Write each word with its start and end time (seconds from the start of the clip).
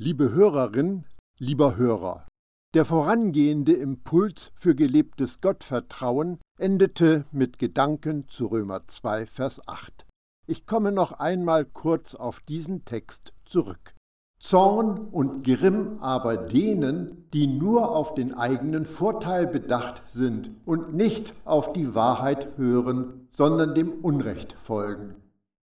Liebe 0.00 0.30
Hörerin, 0.30 1.06
lieber 1.40 1.74
Hörer, 1.74 2.24
der 2.72 2.84
vorangehende 2.84 3.72
Impuls 3.72 4.52
für 4.54 4.76
gelebtes 4.76 5.40
Gottvertrauen 5.40 6.38
endete 6.56 7.24
mit 7.32 7.58
Gedanken 7.58 8.28
zu 8.28 8.46
Römer 8.46 8.86
2, 8.86 9.26
Vers 9.26 9.60
8. 9.66 10.06
Ich 10.46 10.66
komme 10.66 10.92
noch 10.92 11.10
einmal 11.10 11.64
kurz 11.64 12.14
auf 12.14 12.38
diesen 12.38 12.84
Text 12.84 13.32
zurück. 13.44 13.96
Zorn 14.38 15.08
und 15.08 15.42
Grimm 15.42 15.98
aber 15.98 16.36
denen, 16.36 17.28
die 17.32 17.48
nur 17.48 17.90
auf 17.90 18.14
den 18.14 18.34
eigenen 18.34 18.86
Vorteil 18.86 19.48
bedacht 19.48 20.04
sind 20.06 20.52
und 20.64 20.94
nicht 20.94 21.34
auf 21.44 21.72
die 21.72 21.96
Wahrheit 21.96 22.56
hören, 22.56 23.26
sondern 23.30 23.74
dem 23.74 23.90
Unrecht 23.90 24.52
folgen. 24.62 25.16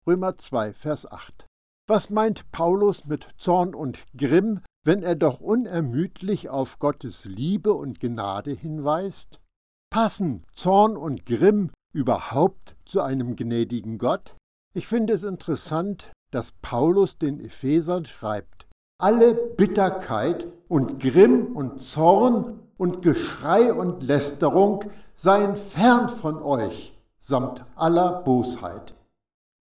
Römer 0.06 0.38
2, 0.38 0.74
Vers 0.74 1.10
8. 1.10 1.49
Was 1.90 2.12
meint 2.12 2.52
Paulus 2.52 3.06
mit 3.08 3.28
Zorn 3.40 3.74
und 3.74 3.98
Grimm, 4.16 4.62
wenn 4.86 5.02
er 5.02 5.16
doch 5.16 5.42
unermüdlich 5.42 6.48
auf 6.48 6.78
Gottes 6.78 7.26
Liebe 7.26 7.74
und 7.74 8.00
Gnade 8.00 8.52
hinweist? 8.52 9.40
Passen 9.90 10.46
Zorn 10.54 10.96
und 10.96 11.26
Grimm 11.26 11.72
überhaupt 11.92 12.76
zu 12.86 13.02
einem 13.02 13.36
gnädigen 13.36 13.98
Gott? 13.98 14.36
Ich 14.76 14.86
finde 14.86 15.14
es 15.14 15.24
interessant, 15.24 16.12
dass 16.30 16.52
Paulus 16.62 17.18
den 17.18 17.40
Ephesern 17.40 18.06
schreibt, 18.06 18.68
alle 19.00 19.34
Bitterkeit 19.34 20.46
und 20.68 21.00
Grimm 21.00 21.56
und 21.56 21.82
Zorn 21.82 22.60
und 22.78 23.02
Geschrei 23.02 23.74
und 23.74 24.04
Lästerung 24.04 24.84
seien 25.16 25.56
fern 25.56 26.10
von 26.10 26.40
euch, 26.44 26.96
samt 27.18 27.66
aller 27.76 28.22
Bosheit. 28.22 28.94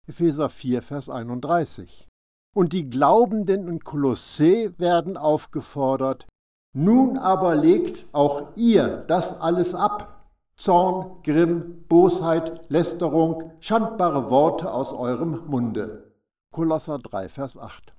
Epheser 0.07 0.48
4, 0.48 0.82
Vers 0.82 1.09
31. 1.09 2.07
Und 2.55 2.73
die 2.73 2.88
Glaubenden 2.91 3.66
in 3.66 3.80
Kolossä 3.80 4.79
werden 4.79 5.16
aufgefordert, 5.16 6.26
nun 6.74 7.16
aber 7.16 7.54
legt 7.54 8.07
auch 8.13 8.57
ihr 8.57 9.04
das 9.09 9.38
alles 9.40 9.74
ab. 9.74 10.30
Zorn, 10.57 11.23
Grimm, 11.23 11.85
Bosheit, 11.88 12.63
Lästerung, 12.68 13.52
schandbare 13.60 14.30
Worte 14.30 14.71
aus 14.71 14.93
eurem 14.93 15.46
Munde. 15.46 16.13
Kolosser 16.52 16.99
3, 16.99 17.29
Vers 17.30 17.57
8. 17.57 17.95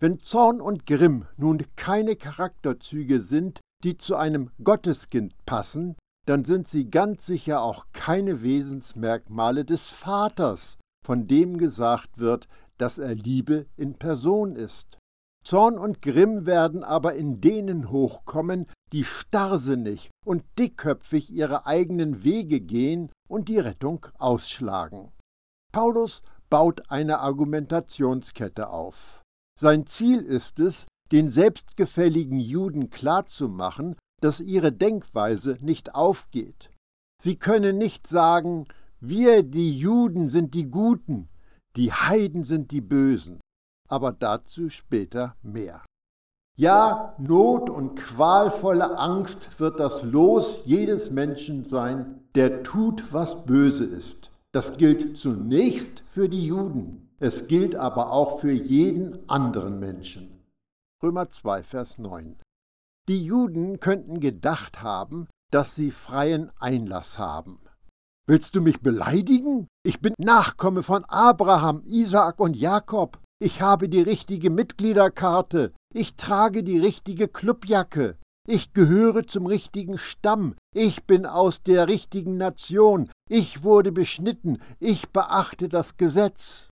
Wenn 0.00 0.20
Zorn 0.20 0.60
und 0.60 0.86
Grimm 0.86 1.26
nun 1.36 1.64
keine 1.74 2.14
Charakterzüge 2.14 3.20
sind, 3.20 3.60
die 3.82 3.96
zu 3.96 4.14
einem 4.14 4.50
Gotteskind 4.62 5.34
passen, 5.44 5.96
dann 6.26 6.44
sind 6.44 6.68
sie 6.68 6.88
ganz 6.88 7.26
sicher 7.26 7.62
auch 7.62 7.86
keine 7.92 8.42
Wesensmerkmale 8.42 9.64
des 9.64 9.88
Vaters, 9.88 10.78
von 11.04 11.26
dem 11.26 11.58
gesagt 11.58 12.18
wird, 12.18 12.48
dass 12.78 12.98
er 12.98 13.14
Liebe 13.14 13.66
in 13.76 13.94
Person 13.94 14.56
ist. 14.56 14.98
Zorn 15.44 15.78
und 15.78 16.02
Grimm 16.02 16.46
werden 16.46 16.84
aber 16.84 17.14
in 17.14 17.40
denen 17.40 17.90
hochkommen, 17.90 18.66
die 18.92 19.04
starrsinnig 19.04 20.10
und 20.24 20.44
dickköpfig 20.58 21.30
ihre 21.30 21.66
eigenen 21.66 22.24
Wege 22.24 22.60
gehen 22.60 23.10
und 23.28 23.48
die 23.48 23.58
Rettung 23.58 24.06
ausschlagen. 24.18 25.12
Paulus 25.72 26.22
baut 26.50 26.90
eine 26.90 27.20
Argumentationskette 27.20 28.70
auf. 28.70 29.22
Sein 29.58 29.86
Ziel 29.86 30.20
ist 30.20 30.60
es, 30.60 30.86
den 31.12 31.30
selbstgefälligen 31.30 32.40
Juden 32.40 32.90
klarzumachen, 32.90 33.96
dass 34.20 34.40
ihre 34.40 34.72
Denkweise 34.72 35.58
nicht 35.60 35.94
aufgeht. 35.94 36.70
Sie 37.22 37.36
können 37.36 37.78
nicht 37.78 38.06
sagen, 38.06 38.66
wir, 39.00 39.42
die 39.42 39.78
Juden, 39.78 40.28
sind 40.28 40.54
die 40.54 40.66
Guten, 40.66 41.28
die 41.78 41.92
Heiden 41.92 42.42
sind 42.42 42.72
die 42.72 42.80
Bösen, 42.80 43.40
aber 43.88 44.10
dazu 44.10 44.68
später 44.68 45.36
mehr. 45.42 45.84
Ja, 46.56 47.14
Not 47.18 47.70
und 47.70 47.94
qualvolle 47.94 48.98
Angst 48.98 49.60
wird 49.60 49.78
das 49.78 50.02
Los 50.02 50.58
jedes 50.64 51.12
Menschen 51.12 51.64
sein, 51.64 52.28
der 52.34 52.64
tut, 52.64 53.12
was 53.12 53.44
böse 53.44 53.84
ist. 53.84 54.32
Das 54.50 54.76
gilt 54.76 55.18
zunächst 55.18 56.02
für 56.08 56.28
die 56.28 56.46
Juden, 56.46 57.10
es 57.20 57.46
gilt 57.46 57.76
aber 57.76 58.10
auch 58.10 58.40
für 58.40 58.50
jeden 58.50 59.28
anderen 59.28 59.78
Menschen. 59.78 60.42
Römer 61.00 61.30
2, 61.30 61.62
Vers 61.62 61.96
9. 61.96 62.40
Die 63.08 63.24
Juden 63.24 63.78
könnten 63.78 64.18
gedacht 64.18 64.82
haben, 64.82 65.28
dass 65.52 65.76
sie 65.76 65.92
freien 65.92 66.50
Einlass 66.58 67.18
haben. 67.18 67.60
Willst 68.26 68.56
du 68.56 68.62
mich 68.62 68.80
beleidigen? 68.80 69.68
Ich 69.88 70.02
bin 70.02 70.12
Nachkomme 70.18 70.82
von 70.82 71.06
Abraham, 71.06 71.82
Isaak 71.86 72.40
und 72.40 72.54
Jakob. 72.54 73.18
Ich 73.40 73.62
habe 73.62 73.88
die 73.88 74.02
richtige 74.02 74.50
Mitgliederkarte. 74.50 75.72
Ich 75.94 76.16
trage 76.16 76.62
die 76.62 76.78
richtige 76.78 77.26
Clubjacke. 77.26 78.18
Ich 78.46 78.74
gehöre 78.74 79.26
zum 79.26 79.46
richtigen 79.46 79.96
Stamm. 79.96 80.56
Ich 80.74 81.04
bin 81.04 81.24
aus 81.24 81.62
der 81.62 81.88
richtigen 81.88 82.36
Nation. 82.36 83.10
Ich 83.30 83.62
wurde 83.62 83.90
beschnitten. 83.90 84.60
Ich 84.78 85.08
beachte 85.08 85.70
das 85.70 85.96
Gesetz. 85.96 86.68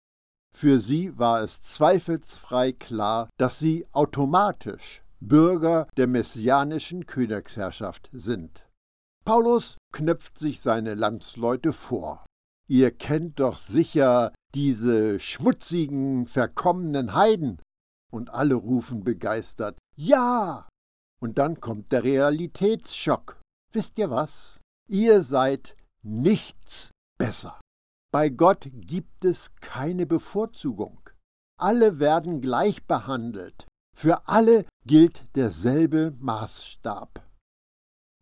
Für 0.57 0.79
sie 0.79 1.19
war 1.19 1.41
es 1.41 1.61
zweifelsfrei 1.61 2.71
klar, 2.71 3.27
dass 3.37 3.59
sie 3.59 3.85
automatisch 3.91 5.03
Bürger 5.19 5.89
der 5.97 6.07
messianischen 6.07 7.05
Königsherrschaft 7.07 8.09
sind. 8.13 8.65
Paulus 9.25 9.75
knöpft 9.91 10.39
sich 10.39 10.61
seine 10.61 10.93
Landsleute 10.93 11.73
vor. 11.73 12.23
Ihr 12.71 12.91
kennt 12.91 13.41
doch 13.41 13.57
sicher 13.57 14.31
diese 14.55 15.19
schmutzigen, 15.19 16.25
verkommenen 16.25 17.13
Heiden. 17.13 17.61
Und 18.13 18.29
alle 18.29 18.55
rufen 18.55 19.03
begeistert 19.03 19.77
Ja. 19.97 20.69
Und 21.21 21.37
dann 21.37 21.59
kommt 21.59 21.91
der 21.91 22.05
Realitätsschock. 22.05 23.41
Wisst 23.73 23.99
ihr 23.99 24.09
was? 24.09 24.61
Ihr 24.87 25.21
seid 25.21 25.75
nichts 26.01 26.91
besser. 27.19 27.59
Bei 28.09 28.29
Gott 28.29 28.69
gibt 28.71 29.25
es 29.25 29.53
keine 29.55 30.05
Bevorzugung. 30.05 31.01
Alle 31.59 31.99
werden 31.99 32.39
gleich 32.39 32.87
behandelt. 32.87 33.67
Für 33.97 34.29
alle 34.29 34.65
gilt 34.85 35.25
derselbe 35.35 36.15
Maßstab. 36.21 37.21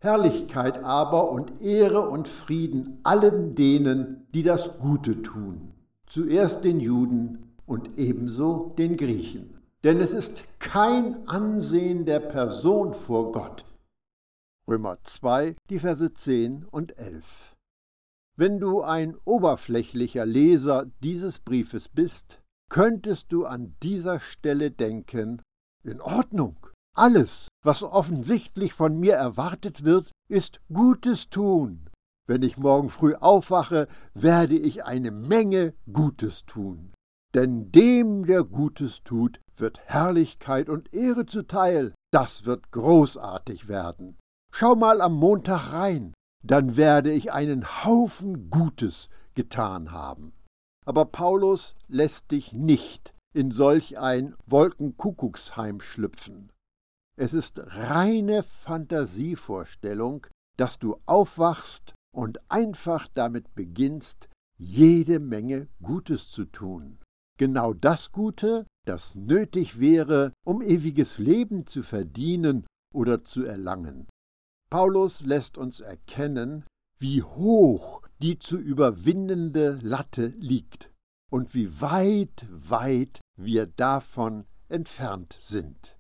Herrlichkeit 0.02 0.84
aber 0.84 1.30
und 1.30 1.62
Ehre 1.62 2.08
und 2.08 2.28
Frieden 2.28 3.00
allen 3.04 3.56
denen, 3.56 4.28
die 4.34 4.44
das 4.44 4.78
Gute 4.80 5.22
tun, 5.22 5.74
zuerst 6.06 6.64
den 6.64 6.80
Juden 6.80 7.56
und 7.66 7.98
ebenso 7.98 8.74
den 8.78 8.96
Griechen. 8.96 9.60
Denn 9.84 10.00
es 10.00 10.14
ist 10.14 10.44
kein 10.60 11.28
Ansehen 11.28 12.06
der 12.06 12.20
Person 12.20 12.94
vor 12.94 13.32
Gott. 13.32 13.66
Römer 14.68 14.98
2, 15.04 15.56
die 15.70 15.80
Verse 15.80 16.14
10 16.14 16.66
und 16.66 16.98
11. 16.98 17.56
Wenn 18.38 18.60
du 18.60 18.82
ein 18.82 19.18
oberflächlicher 19.26 20.26
Leser 20.26 20.86
dieses 21.04 21.40
Briefes 21.40 21.90
bist, 21.90 22.40
könntest 22.70 23.34
du 23.34 23.46
an 23.46 23.76
dieser 23.84 24.20
Stelle 24.22 24.72
denken, 24.72 25.42
in 25.84 26.00
Ordnung, 26.00 26.56
alles, 26.96 27.48
was 27.64 27.84
offensichtlich 27.84 28.74
von 28.74 29.00
mir 29.00 29.14
erwartet 29.14 29.84
wird, 29.84 30.12
ist 30.30 30.60
Gutes 30.72 31.30
tun. 31.30 31.90
Wenn 32.28 32.44
ich 32.44 32.58
morgen 32.58 32.90
früh 32.90 33.16
aufwache, 33.16 33.88
werde 34.14 34.58
ich 34.58 34.86
eine 34.86 35.12
Menge 35.12 35.74
Gutes 35.92 36.46
tun. 36.46 36.94
Denn 37.34 37.72
dem, 37.72 38.26
der 38.26 38.44
Gutes 38.44 39.04
tut, 39.04 39.40
wird 39.56 39.80
Herrlichkeit 39.86 40.70
und 40.70 40.94
Ehre 40.94 41.26
zuteil. 41.26 41.94
Das 42.12 42.46
wird 42.46 42.72
großartig 42.72 43.68
werden. 43.68 44.18
Schau 44.52 44.76
mal 44.76 45.02
am 45.02 45.14
Montag 45.14 45.72
rein, 45.72 46.14
dann 46.44 46.76
werde 46.76 47.12
ich 47.12 47.32
einen 47.32 47.84
Haufen 47.86 48.50
Gutes 48.50 49.10
getan 49.36 49.92
haben. 49.92 50.34
Aber 50.86 51.06
Paulus 51.06 51.76
lässt 51.88 52.32
dich 52.32 52.54
nicht 52.54 53.14
in 53.34 53.52
solch 53.52 54.00
ein 54.00 54.36
Wolkenkuckucksheim 54.48 55.82
schlüpfen. 55.82 56.52
Es 57.20 57.34
ist 57.34 57.60
reine 57.60 58.44
Fantasievorstellung, 58.44 60.26
dass 60.56 60.80
du 60.80 60.96
aufwachst 61.06 61.94
und 62.16 62.40
einfach 62.50 63.10
damit 63.14 63.54
beginnst, 63.56 64.30
jede 64.58 65.20
Menge 65.20 65.68
Gutes 65.82 66.30
zu 66.32 66.46
tun. 66.46 66.98
Genau 67.38 67.74
das 67.74 68.14
Gute, 68.14 68.66
das 68.86 69.16
nötig 69.16 69.82
wäre, 69.82 70.32
um 70.46 70.62
ewiges 70.62 71.18
Leben 71.18 71.68
zu 71.68 71.84
verdienen 71.84 72.66
oder 72.94 73.26
zu 73.26 73.44
erlangen. 73.44 74.08
Paulus 74.70 75.20
lässt 75.20 75.58
uns 75.58 75.82
erkennen, 75.82 76.64
wie 77.00 77.22
hoch 77.22 78.02
die 78.22 78.40
zu 78.40 78.58
überwindende 78.58 79.78
Latte 79.82 80.28
liegt 80.38 80.90
und 81.30 81.54
wie 81.54 81.82
weit, 81.82 82.48
weit 82.50 83.20
wir 83.36 83.66
davon 83.66 84.46
entfernt 84.70 85.38
sind 85.42 85.99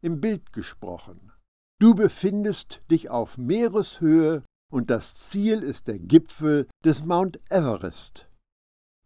im 0.00 0.20
Bild 0.20 0.52
gesprochen. 0.52 1.32
Du 1.80 1.94
befindest 1.94 2.80
dich 2.90 3.10
auf 3.10 3.38
Meereshöhe 3.38 4.42
und 4.70 4.90
das 4.90 5.14
Ziel 5.14 5.62
ist 5.62 5.88
der 5.88 5.98
Gipfel 5.98 6.68
des 6.84 7.04
Mount 7.04 7.40
Everest. 7.50 8.28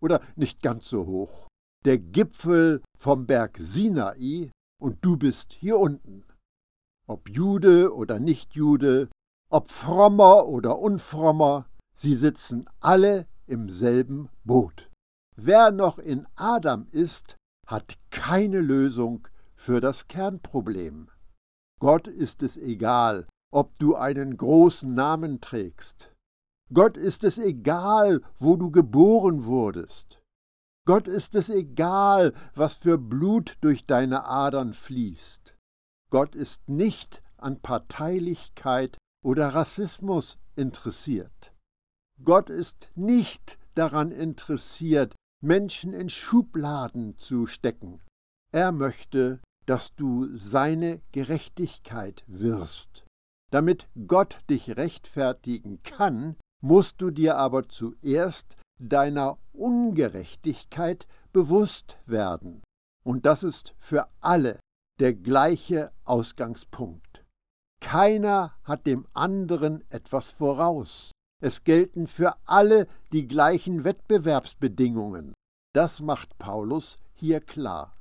Oder 0.00 0.21
nicht 0.37 0.62
ganz 0.62 0.89
so 0.89 1.06
hoch. 1.06 1.49
Der 1.85 1.99
Gipfel 1.99 2.83
vom 2.99 3.27
Berg 3.27 3.59
Sinai 3.61 4.50
und 4.81 4.99
du 5.05 5.17
bist 5.17 5.53
hier 5.53 5.79
unten. 5.79 6.25
Ob 7.06 7.29
Jude 7.29 7.94
oder 7.94 8.19
Nichtjude, 8.19 9.09
ob 9.50 9.71
frommer 9.71 10.47
oder 10.47 10.79
unfrommer, 10.79 11.67
sie 11.94 12.17
sitzen 12.17 12.69
alle 12.81 13.27
im 13.47 13.69
selben 13.69 14.29
Boot. 14.44 14.91
Wer 15.37 15.71
noch 15.71 15.99
in 15.99 16.27
Adam 16.37 16.89
ist, 16.91 17.37
hat 17.67 17.97
keine 18.11 18.61
Lösung 18.61 19.29
für 19.62 19.81
das 19.81 20.09
Kernproblem. 20.09 21.09
Gott 21.79 22.09
ist 22.09 22.43
es 22.43 22.56
egal, 22.56 23.29
ob 23.53 23.79
du 23.79 23.94
einen 23.94 24.37
großen 24.37 24.93
Namen 24.93 25.41
trägst. 25.41 26.12
Gott 26.73 26.97
ist 26.97 27.23
es 27.23 27.38
egal, 27.38 28.23
wo 28.41 28.56
du 28.56 28.73
geboren 28.73 29.44
wurdest. 29.44 30.20
Gott 30.85 31.06
ist 31.06 31.37
es 31.37 31.49
egal, 31.49 32.35
was 32.56 32.75
für 32.75 32.99
Blut 32.99 33.56
durch 33.61 33.87
deine 33.87 34.25
Adern 34.25 34.73
fließt. 34.73 35.56
Gott 36.11 36.35
ist 36.35 36.69
nicht 36.69 37.23
an 37.37 37.61
Parteilichkeit 37.61 38.99
oder 39.25 39.55
Rassismus 39.55 40.38
interessiert. 40.56 41.53
Gott 42.25 42.50
ist 42.50 42.91
nicht 42.97 43.58
daran 43.76 44.11
interessiert, 44.11 45.15
Menschen 45.41 45.93
in 45.93 46.11
Schubladen 46.11 47.17
zu 47.19 47.47
stecken. 47.47 48.00
Er 48.53 48.73
möchte, 48.73 49.41
dass 49.72 49.94
du 49.94 50.28
seine 50.36 51.00
Gerechtigkeit 51.12 52.24
wirst. 52.26 53.06
Damit 53.50 53.88
Gott 54.06 54.36
dich 54.50 54.76
rechtfertigen 54.76 55.82
kann, 55.82 56.36
musst 56.62 57.00
du 57.00 57.10
dir 57.10 57.38
aber 57.38 57.70
zuerst 57.70 58.58
deiner 58.78 59.38
Ungerechtigkeit 59.54 61.06
bewusst 61.32 61.96
werden. 62.04 62.62
Und 63.02 63.24
das 63.24 63.42
ist 63.42 63.74
für 63.78 64.08
alle 64.20 64.60
der 65.00 65.14
gleiche 65.14 65.90
Ausgangspunkt. 66.04 67.24
Keiner 67.80 68.54
hat 68.64 68.84
dem 68.84 69.06
anderen 69.14 69.90
etwas 69.90 70.32
voraus. 70.32 71.12
Es 71.42 71.64
gelten 71.64 72.08
für 72.08 72.36
alle 72.44 72.88
die 73.10 73.26
gleichen 73.26 73.84
Wettbewerbsbedingungen. 73.84 75.32
Das 75.74 76.00
macht 76.00 76.36
Paulus 76.36 76.98
hier 77.14 77.40
klar. 77.40 77.96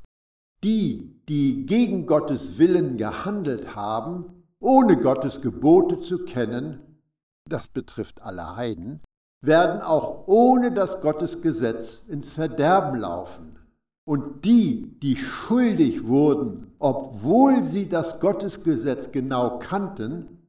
Die, 0.64 1.22
die 1.28 1.66
gegen 1.66 2.06
Gottes 2.06 2.58
Willen 2.58 2.98
gehandelt 2.98 3.76
haben, 3.76 4.44
ohne 4.60 4.98
Gottes 4.98 5.42
Gebote 5.42 6.00
zu 6.00 6.24
kennen, 6.26 7.02
das 7.50 7.68
betrifft 7.68 8.22
alle 8.22 8.56
Heiden, 8.56 9.02
werden 9.44 9.82
auch 9.82 10.28
ohne 10.28 10.72
das 10.72 11.02
Gottesgesetz 11.02 12.04
ins 12.08 12.32
Verderben 12.32 13.00
laufen. 13.00 13.58
Und 14.06 14.46
die, 14.46 15.00
die 15.00 15.16
schuldig 15.16 16.06
wurden, 16.06 16.74
obwohl 16.80 17.64
sie 17.64 17.88
das 17.90 18.20
Gottesgesetz 18.20 19.12
genau 19.12 19.60
kannten, 19.60 20.48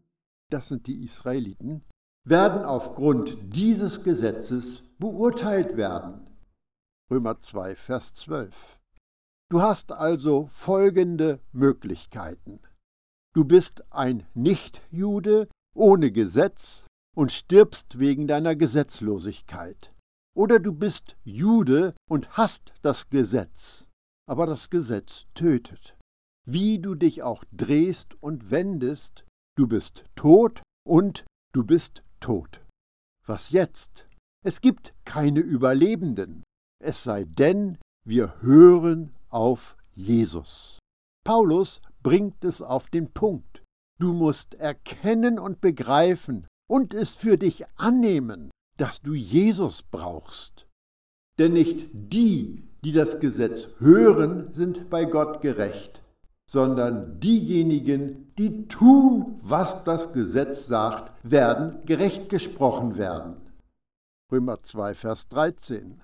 das 0.50 0.68
sind 0.68 0.86
die 0.86 1.04
Israeliten, 1.04 1.82
werden 2.24 2.64
aufgrund 2.64 3.38
dieses 3.54 4.02
Gesetzes 4.02 4.82
beurteilt 4.98 5.76
werden. 5.76 6.26
Römer 7.10 7.40
2, 7.40 7.74
Vers 7.76 8.14
12. 8.14 8.81
Du 9.52 9.60
hast 9.60 9.92
also 9.92 10.46
folgende 10.46 11.38
Möglichkeiten. 11.52 12.60
Du 13.34 13.44
bist 13.44 13.84
ein 13.92 14.26
Nichtjude 14.32 15.46
ohne 15.74 16.10
Gesetz 16.10 16.86
und 17.14 17.32
stirbst 17.32 17.98
wegen 17.98 18.26
deiner 18.26 18.56
Gesetzlosigkeit. 18.56 19.92
Oder 20.34 20.58
du 20.58 20.72
bist 20.72 21.16
Jude 21.24 21.94
und 22.08 22.34
hast 22.34 22.72
das 22.80 23.10
Gesetz, 23.10 23.84
aber 24.26 24.46
das 24.46 24.70
Gesetz 24.70 25.26
tötet. 25.34 25.98
Wie 26.46 26.78
du 26.78 26.94
dich 26.94 27.22
auch 27.22 27.44
drehst 27.52 28.14
und 28.22 28.50
wendest, 28.50 29.26
du 29.58 29.66
bist 29.66 30.06
tot 30.16 30.62
und 30.88 31.26
du 31.52 31.62
bist 31.62 32.02
tot. 32.20 32.62
Was 33.26 33.50
jetzt? 33.50 34.08
Es 34.46 34.62
gibt 34.62 34.94
keine 35.04 35.40
Überlebenden, 35.40 36.42
es 36.82 37.02
sei 37.02 37.24
denn, 37.24 37.76
wir 38.06 38.40
hören 38.40 39.12
auf 39.32 39.76
Jesus. 39.94 40.78
Paulus 41.24 41.80
bringt 42.02 42.44
es 42.44 42.62
auf 42.62 42.88
den 42.88 43.12
Punkt. 43.12 43.62
Du 43.98 44.12
musst 44.12 44.54
erkennen 44.54 45.38
und 45.38 45.60
begreifen, 45.60 46.46
und 46.72 46.94
es 46.94 47.14
für 47.14 47.36
dich 47.36 47.64
annehmen, 47.76 48.50
dass 48.78 49.02
du 49.02 49.12
Jesus 49.12 49.82
brauchst. 49.82 50.66
Denn 51.38 51.52
nicht 51.52 51.90
die, 51.92 52.66
die 52.82 52.92
das 52.92 53.20
Gesetz 53.20 53.68
hören, 53.78 54.54
sind 54.54 54.88
bei 54.88 55.04
Gott 55.04 55.42
gerecht, 55.42 56.02
sondern 56.50 57.20
diejenigen, 57.20 58.32
die 58.38 58.68
tun, 58.68 59.38
was 59.42 59.84
das 59.84 60.14
Gesetz 60.14 60.66
sagt, 60.66 61.12
werden 61.22 61.84
gerecht 61.84 62.30
gesprochen 62.30 62.96
werden. 62.96 63.36
Römer 64.30 64.62
2, 64.62 64.94
Vers 64.94 65.28
13. 65.28 66.00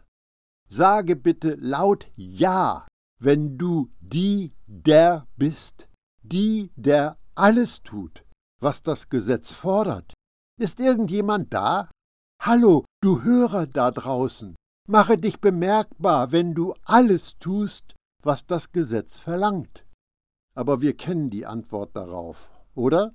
Sage 0.68 1.16
bitte 1.16 1.54
laut 1.54 2.08
Ja, 2.14 2.87
wenn 3.18 3.58
du 3.58 3.90
die, 4.00 4.52
der 4.66 5.26
bist, 5.36 5.88
die, 6.22 6.70
der 6.76 7.18
alles 7.34 7.82
tut, 7.82 8.24
was 8.60 8.82
das 8.82 9.08
Gesetz 9.08 9.52
fordert, 9.52 10.14
ist 10.60 10.80
irgendjemand 10.80 11.52
da? 11.52 11.90
Hallo, 12.40 12.84
du 13.02 13.22
Hörer 13.22 13.66
da 13.66 13.90
draußen, 13.90 14.54
mache 14.88 15.18
dich 15.18 15.40
bemerkbar, 15.40 16.32
wenn 16.32 16.54
du 16.54 16.74
alles 16.84 17.38
tust, 17.38 17.94
was 18.22 18.46
das 18.46 18.72
Gesetz 18.72 19.18
verlangt. 19.18 19.84
Aber 20.54 20.80
wir 20.80 20.96
kennen 20.96 21.30
die 21.30 21.46
Antwort 21.46 21.94
darauf, 21.94 22.50
oder? 22.74 23.14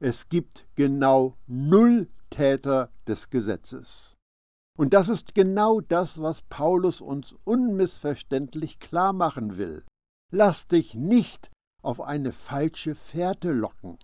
Es 0.00 0.28
gibt 0.28 0.66
genau 0.74 1.36
null 1.46 2.08
Täter 2.30 2.90
des 3.06 3.30
Gesetzes. 3.30 4.15
Und 4.76 4.92
das 4.92 5.08
ist 5.08 5.34
genau 5.34 5.80
das, 5.80 6.20
was 6.20 6.42
Paulus 6.42 7.00
uns 7.00 7.34
unmissverständlich 7.44 8.78
klar 8.78 9.12
machen 9.12 9.56
will. 9.56 9.84
Lass 10.30 10.68
dich 10.68 10.94
nicht 10.94 11.50
auf 11.82 12.00
eine 12.00 12.32
falsche 12.32 12.94
Fährte 12.94 13.52
locken. 13.52 13.98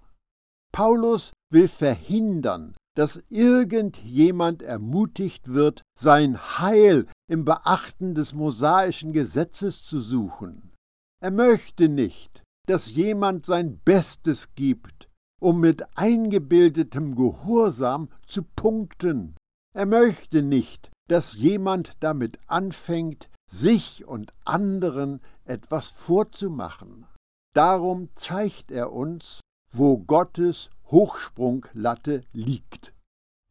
Paulus 0.72 1.32
will 1.50 1.68
verhindern, 1.68 2.74
dass 2.96 3.22
irgendjemand 3.28 4.62
ermutigt 4.62 5.48
wird, 5.48 5.82
sein 5.98 6.58
Heil 6.58 7.06
im 7.28 7.44
Beachten 7.44 8.14
des 8.14 8.32
mosaischen 8.32 9.12
Gesetzes 9.12 9.82
zu 9.82 10.00
suchen. 10.00 10.72
Er 11.20 11.30
möchte 11.30 11.88
nicht, 11.88 12.42
dass 12.66 12.90
jemand 12.90 13.46
sein 13.46 13.78
Bestes 13.78 14.54
gibt, 14.54 15.08
um 15.40 15.60
mit 15.60 15.84
eingebildetem 15.96 17.14
Gehorsam 17.14 18.08
zu 18.26 18.42
punkten. 18.42 19.36
Er 19.74 19.86
möchte 19.86 20.42
nicht, 20.42 20.90
dass 21.08 21.34
jemand 21.34 21.96
damit 22.00 22.38
anfängt, 22.46 23.28
sich 23.50 24.06
und 24.06 24.32
anderen 24.44 25.20
etwas 25.44 25.90
vorzumachen. 25.90 27.06
Darum 27.54 28.08
zeigt 28.14 28.70
er 28.70 28.92
uns, 28.92 29.40
wo 29.72 29.98
Gottes 29.98 30.70
Hochsprunglatte 30.86 32.22
liegt. 32.32 32.92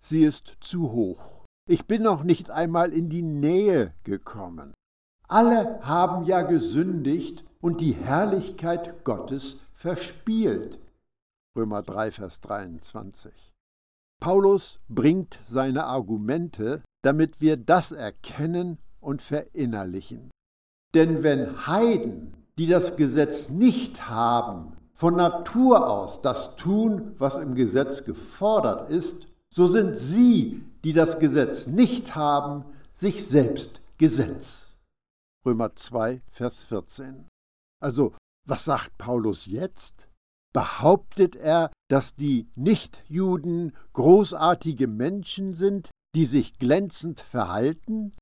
Sie 0.04 0.24
ist 0.24 0.58
zu 0.60 0.92
hoch. 0.92 1.46
Ich 1.68 1.86
bin 1.86 2.04
noch 2.04 2.24
nicht 2.24 2.50
einmal 2.50 2.94
in 2.94 3.10
die 3.10 3.22
Nähe 3.22 3.94
gekommen. 4.04 4.74
Alle 5.28 5.80
haben 5.82 6.26
ja 6.26 6.42
gesündigt 6.42 7.46
und 7.62 7.80
die 7.80 7.94
Herrlichkeit 7.94 9.04
Gottes 9.04 9.58
verspielt. 9.74 10.80
Römer 11.56 11.84
3, 11.84 12.12
Vers 12.12 12.42
23. 12.42 13.51
Paulus 14.22 14.80
bringt 14.88 15.40
seine 15.46 15.86
Argumente, 15.86 16.84
damit 17.02 17.42
wir 17.42 17.58
das 17.58 17.92
erkennen 17.92 18.78
und 19.00 19.24
verinnerlichen. 19.24 20.30
Denn 20.94 21.24
wenn 21.24 21.66
Heiden, 21.66 22.46
die 22.60 22.68
das 22.68 22.96
Gesetz 22.96 23.50
nicht 23.50 24.08
haben, 24.08 24.78
von 24.94 25.16
Natur 25.16 25.90
aus 25.90 26.22
das 26.22 26.56
tun, 26.56 27.16
was 27.18 27.36
im 27.36 27.56
Gesetz 27.56 28.04
gefordert 28.04 28.92
ist, 28.92 29.28
so 29.50 29.68
sind 29.68 29.98
sie, 29.98 30.64
die 30.84 30.94
das 30.94 31.18
Gesetz 31.18 31.66
nicht 31.66 32.14
haben, 32.14 32.66
sich 32.94 33.26
selbst 33.26 33.82
Gesetz. 33.98 34.78
Römer 35.44 35.76
2, 35.76 36.22
Vers 36.30 36.58
14. 36.58 37.28
Also, 37.80 38.14
was 38.46 38.66
sagt 38.66 38.96
Paulus 39.00 39.48
jetzt? 39.48 40.11
Behauptet 40.54 41.36
er, 41.36 41.72
dass 41.90 42.16
die 42.16 42.50
Nichtjuden 42.56 43.76
großartige 43.94 44.88
Menschen 44.88 45.54
sind, 45.54 45.90
die 46.14 46.26
sich 46.26 46.60
glänzend 46.60 47.22
verhalten? 47.22 48.14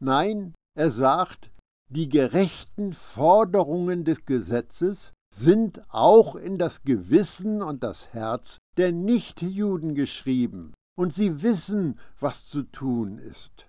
Nein, 0.00 0.54
er 0.76 0.90
sagt, 0.90 1.50
die 1.90 2.08
gerechten 2.08 2.94
Forderungen 2.94 4.04
des 4.04 4.24
Gesetzes 4.24 5.12
sind 5.34 5.82
auch 5.92 6.36
in 6.36 6.58
das 6.58 6.82
Gewissen 6.82 7.62
und 7.62 7.82
das 7.82 8.12
Herz 8.12 8.58
der 8.76 8.92
Nichtjuden 8.92 9.94
geschrieben, 9.94 10.72
und 10.96 11.12
sie 11.12 11.42
wissen, 11.42 11.98
was 12.18 12.46
zu 12.46 12.62
tun 12.62 13.18
ist. 13.18 13.66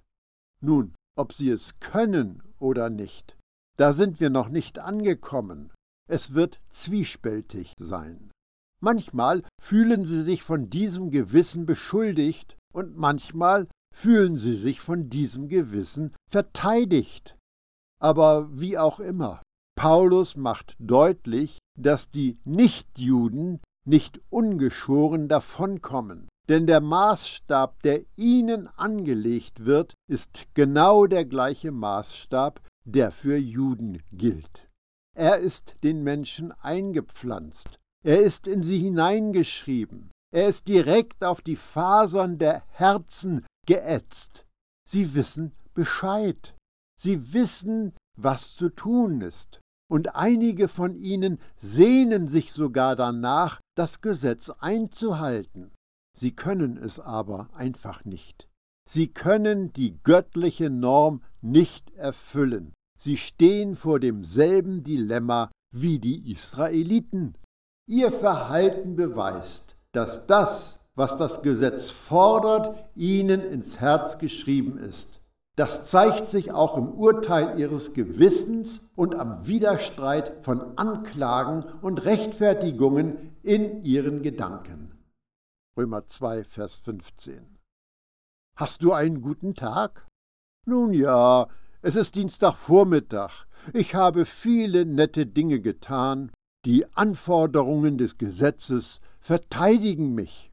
Nun, 0.62 0.94
ob 1.18 1.34
sie 1.34 1.50
es 1.50 1.80
können 1.80 2.42
oder 2.60 2.90
nicht, 2.90 3.36
da 3.78 3.94
sind 3.94 4.20
wir 4.20 4.30
noch 4.30 4.50
nicht 4.50 4.80
angekommen. 4.80 5.72
Es 6.08 6.34
wird 6.34 6.62
zwiespältig 6.70 7.74
sein. 7.80 8.32
Manchmal 8.82 9.44
fühlen 9.62 10.06
sie 10.06 10.24
sich 10.24 10.44
von 10.44 10.70
diesem 10.70 11.10
Gewissen 11.10 11.66
beschuldigt 11.66 12.58
und 12.74 12.96
manchmal 12.96 13.68
fühlen 13.94 14.36
sie 14.38 14.56
sich 14.56 14.82
von 14.82 15.10
diesem 15.10 15.48
Gewissen 15.48 16.14
verteidigt. 16.30 17.38
Aber 18.00 18.50
wie 18.52 18.78
auch 18.78 19.00
immer, 19.00 19.42
Paulus 19.76 20.36
macht 20.36 20.76
deutlich, 20.80 21.58
dass 21.78 22.12
die 22.12 22.38
Nichtjuden 22.44 23.62
nicht 23.88 24.22
ungeschoren 24.30 25.28
davonkommen, 25.28 26.28
denn 26.50 26.68
der 26.68 26.82
Maßstab, 26.82 27.82
der 27.84 28.02
ihnen 28.16 28.68
angelegt 28.68 29.66
wird, 29.66 29.94
ist 30.08 30.30
genau 30.54 31.08
der 31.08 31.26
gleiche 31.26 31.72
Maßstab, 31.72 32.62
der 32.84 33.12
für 33.12 33.38
Juden 33.38 34.04
gilt. 34.12 34.65
Er 35.18 35.38
ist 35.38 35.76
den 35.82 36.04
Menschen 36.04 36.52
eingepflanzt, 36.52 37.80
er 38.04 38.22
ist 38.22 38.48
in 38.48 38.64
sie 38.64 38.80
hineingeschrieben, 38.80 40.12
er 40.34 40.50
ist 40.50 40.68
direkt 40.68 41.24
auf 41.24 41.42
die 41.42 41.56
Fasern 41.56 42.38
der 42.38 42.64
Herzen 42.68 43.46
geätzt. 43.66 44.46
Sie 44.90 45.16
wissen 45.16 45.54
Bescheid, 45.74 46.54
sie 47.02 47.34
wissen, 47.34 47.94
was 48.18 48.56
zu 48.56 48.70
tun 48.70 49.22
ist, 49.22 49.62
und 49.90 50.16
einige 50.16 50.68
von 50.68 50.96
ihnen 50.96 51.40
sehnen 51.62 52.28
sich 52.28 52.52
sogar 52.52 52.98
danach, 52.98 53.62
das 53.78 54.02
Gesetz 54.02 54.50
einzuhalten. 54.50 55.72
Sie 56.18 56.32
können 56.34 56.78
es 56.78 57.00
aber 57.00 57.50
einfach 57.54 58.04
nicht. 58.04 58.50
Sie 58.90 59.08
können 59.08 59.74
die 59.74 59.98
göttliche 60.04 60.70
Norm 60.70 61.24
nicht 61.42 61.92
erfüllen. 61.92 62.74
Sie 63.06 63.18
stehen 63.18 63.76
vor 63.76 64.00
demselben 64.00 64.84
Dilemma 64.84 65.52
wie 65.72 66.00
die 66.00 66.32
Israeliten. 66.32 67.38
Ihr 67.88 68.12
Verhalten 68.12 68.96
beweist, 68.96 69.78
dass 69.92 70.26
das, 70.26 70.80
was 70.96 71.16
das 71.16 71.44
Gesetz 71.44 71.92
fordert, 71.92 72.84
ihnen 72.96 73.42
ins 73.42 73.80
Herz 73.80 74.18
geschrieben 74.18 74.80
ist. 74.80 75.22
Das 75.56 75.84
zeigt 75.84 76.32
sich 76.32 76.52
auch 76.52 76.78
im 76.78 76.96
Urteil 76.96 77.60
ihres 77.60 77.94
Gewissens 77.94 78.82
und 78.96 79.14
am 79.14 79.46
Widerstreit 79.46 80.44
von 80.44 80.76
Anklagen 80.76 81.64
und 81.84 82.06
Rechtfertigungen 82.06 83.36
in 83.44 83.86
ihren 83.86 84.24
Gedanken. 84.24 84.98
Römer 85.78 86.08
2, 86.08 86.44
Vers 86.44 86.80
15. 86.80 87.60
Hast 88.58 88.82
du 88.82 88.94
einen 88.94 89.22
guten 89.22 89.54
Tag? 89.54 90.08
Nun 90.66 90.92
ja, 90.92 91.48
es 91.86 91.96
ist 91.96 92.16
Dienstagvormittag. 92.16 93.46
Ich 93.72 93.94
habe 93.94 94.26
viele 94.26 94.88
nette 94.88 95.28
Dinge 95.28 95.60
getan. 95.60 96.32
Die 96.66 96.92
Anforderungen 96.96 98.00
des 98.00 98.18
Gesetzes 98.18 99.02
verteidigen 99.20 100.16
mich. 100.16 100.52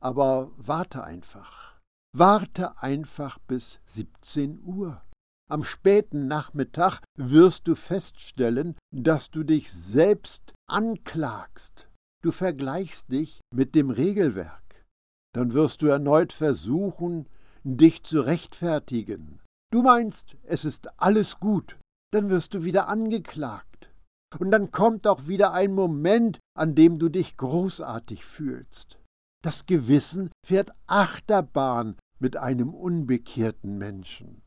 Aber 0.00 0.50
warte 0.56 1.04
einfach. 1.04 1.78
Warte 2.16 2.82
einfach 2.82 3.38
bis 3.46 3.78
17 3.86 4.60
Uhr. 4.64 5.02
Am 5.48 5.62
späten 5.62 6.26
Nachmittag 6.26 7.00
wirst 7.16 7.68
du 7.68 7.76
feststellen, 7.76 8.74
dass 8.90 9.30
du 9.30 9.44
dich 9.44 9.70
selbst 9.70 10.52
anklagst. 10.68 11.88
Du 12.24 12.32
vergleichst 12.32 13.08
dich 13.08 13.38
mit 13.54 13.76
dem 13.76 13.90
Regelwerk. 13.90 14.84
Dann 15.32 15.52
wirst 15.52 15.82
du 15.82 15.86
erneut 15.86 16.32
versuchen, 16.32 17.28
dich 17.62 18.02
zu 18.02 18.20
rechtfertigen. 18.20 19.38
Du 19.74 19.82
meinst, 19.82 20.36
es 20.44 20.64
ist 20.64 20.88
alles 21.00 21.40
gut. 21.40 21.80
Dann 22.12 22.30
wirst 22.30 22.54
du 22.54 22.62
wieder 22.62 22.86
angeklagt. 22.86 23.90
Und 24.38 24.52
dann 24.52 24.70
kommt 24.70 25.04
auch 25.04 25.26
wieder 25.26 25.52
ein 25.52 25.74
Moment, 25.74 26.38
an 26.56 26.76
dem 26.76 27.00
du 27.00 27.08
dich 27.08 27.36
großartig 27.36 28.24
fühlst. 28.24 29.00
Das 29.42 29.66
Gewissen 29.66 30.30
fährt 30.46 30.70
Achterbahn 30.86 31.96
mit 32.20 32.36
einem 32.36 32.72
unbekehrten 32.72 33.76
Menschen. 33.76 34.42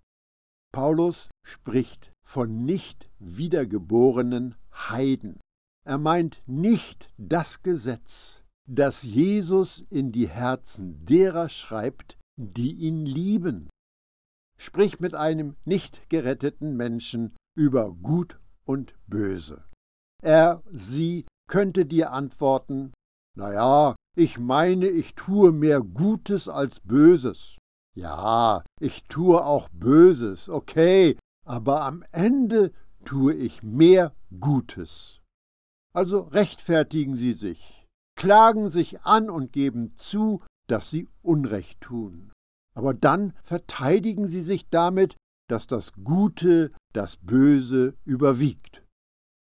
Paulus 0.72 1.28
spricht 1.46 2.14
von 2.26 2.64
nicht 2.64 3.10
wiedergeborenen 3.20 4.56
Heiden. 4.72 5.42
Er 5.86 5.98
meint 5.98 6.42
nicht 6.48 7.10
das 7.18 7.64
Gesetz, 7.64 8.44
das 8.66 9.04
Jesus 9.04 9.84
in 9.90 10.14
die 10.14 10.30
Herzen 10.30 11.06
derer 11.06 11.50
schreibt, 11.50 12.18
die 12.38 12.76
ihn 12.76 13.06
lieben. 13.06 13.68
Sprich 14.60 15.00
mit 15.00 15.14
einem 15.14 15.56
nicht 15.66 16.10
geretteten 16.10 16.76
Menschen 16.76 17.36
über 17.56 17.92
Gut 17.92 18.40
und 18.66 18.94
Böse. 19.08 19.64
Er, 20.22 20.64
sie 20.72 21.26
könnte 21.50 21.86
dir 21.86 22.12
antworten, 22.12 22.94
na 23.36 23.54
ja, 23.54 23.96
ich 24.16 24.40
meine, 24.40 24.88
ich 24.88 25.14
tue 25.14 25.52
mehr 25.52 25.82
Gutes 25.82 26.50
als 26.50 26.80
Böses. 26.80 27.58
Ja, 27.96 28.64
ich 28.80 29.04
tue 29.04 29.44
auch 29.44 29.70
Böses, 29.70 30.50
okay, 30.50 31.18
aber 31.46 31.84
am 31.84 32.04
Ende 32.12 32.74
tue 33.06 33.34
ich 33.34 33.64
mehr 33.64 34.14
Gutes. 34.40 35.22
Also 35.94 36.22
rechtfertigen 36.22 37.16
Sie 37.16 37.34
sich, 37.34 37.88
klagen 38.16 38.70
sich 38.70 39.02
an 39.02 39.30
und 39.30 39.54
geben 39.54 39.96
zu, 39.96 40.44
dass 40.68 40.90
Sie 40.90 41.08
Unrecht 41.22 41.80
tun. 41.82 42.32
Aber 42.78 42.94
dann 42.94 43.34
verteidigen 43.44 44.28
Sie 44.28 44.44
sich 44.44 44.70
damit, 44.70 45.16
dass 45.50 45.66
das 45.66 45.94
Gute 46.04 46.72
das 46.94 47.18
Böse 47.18 47.96
überwiegt. 48.06 48.84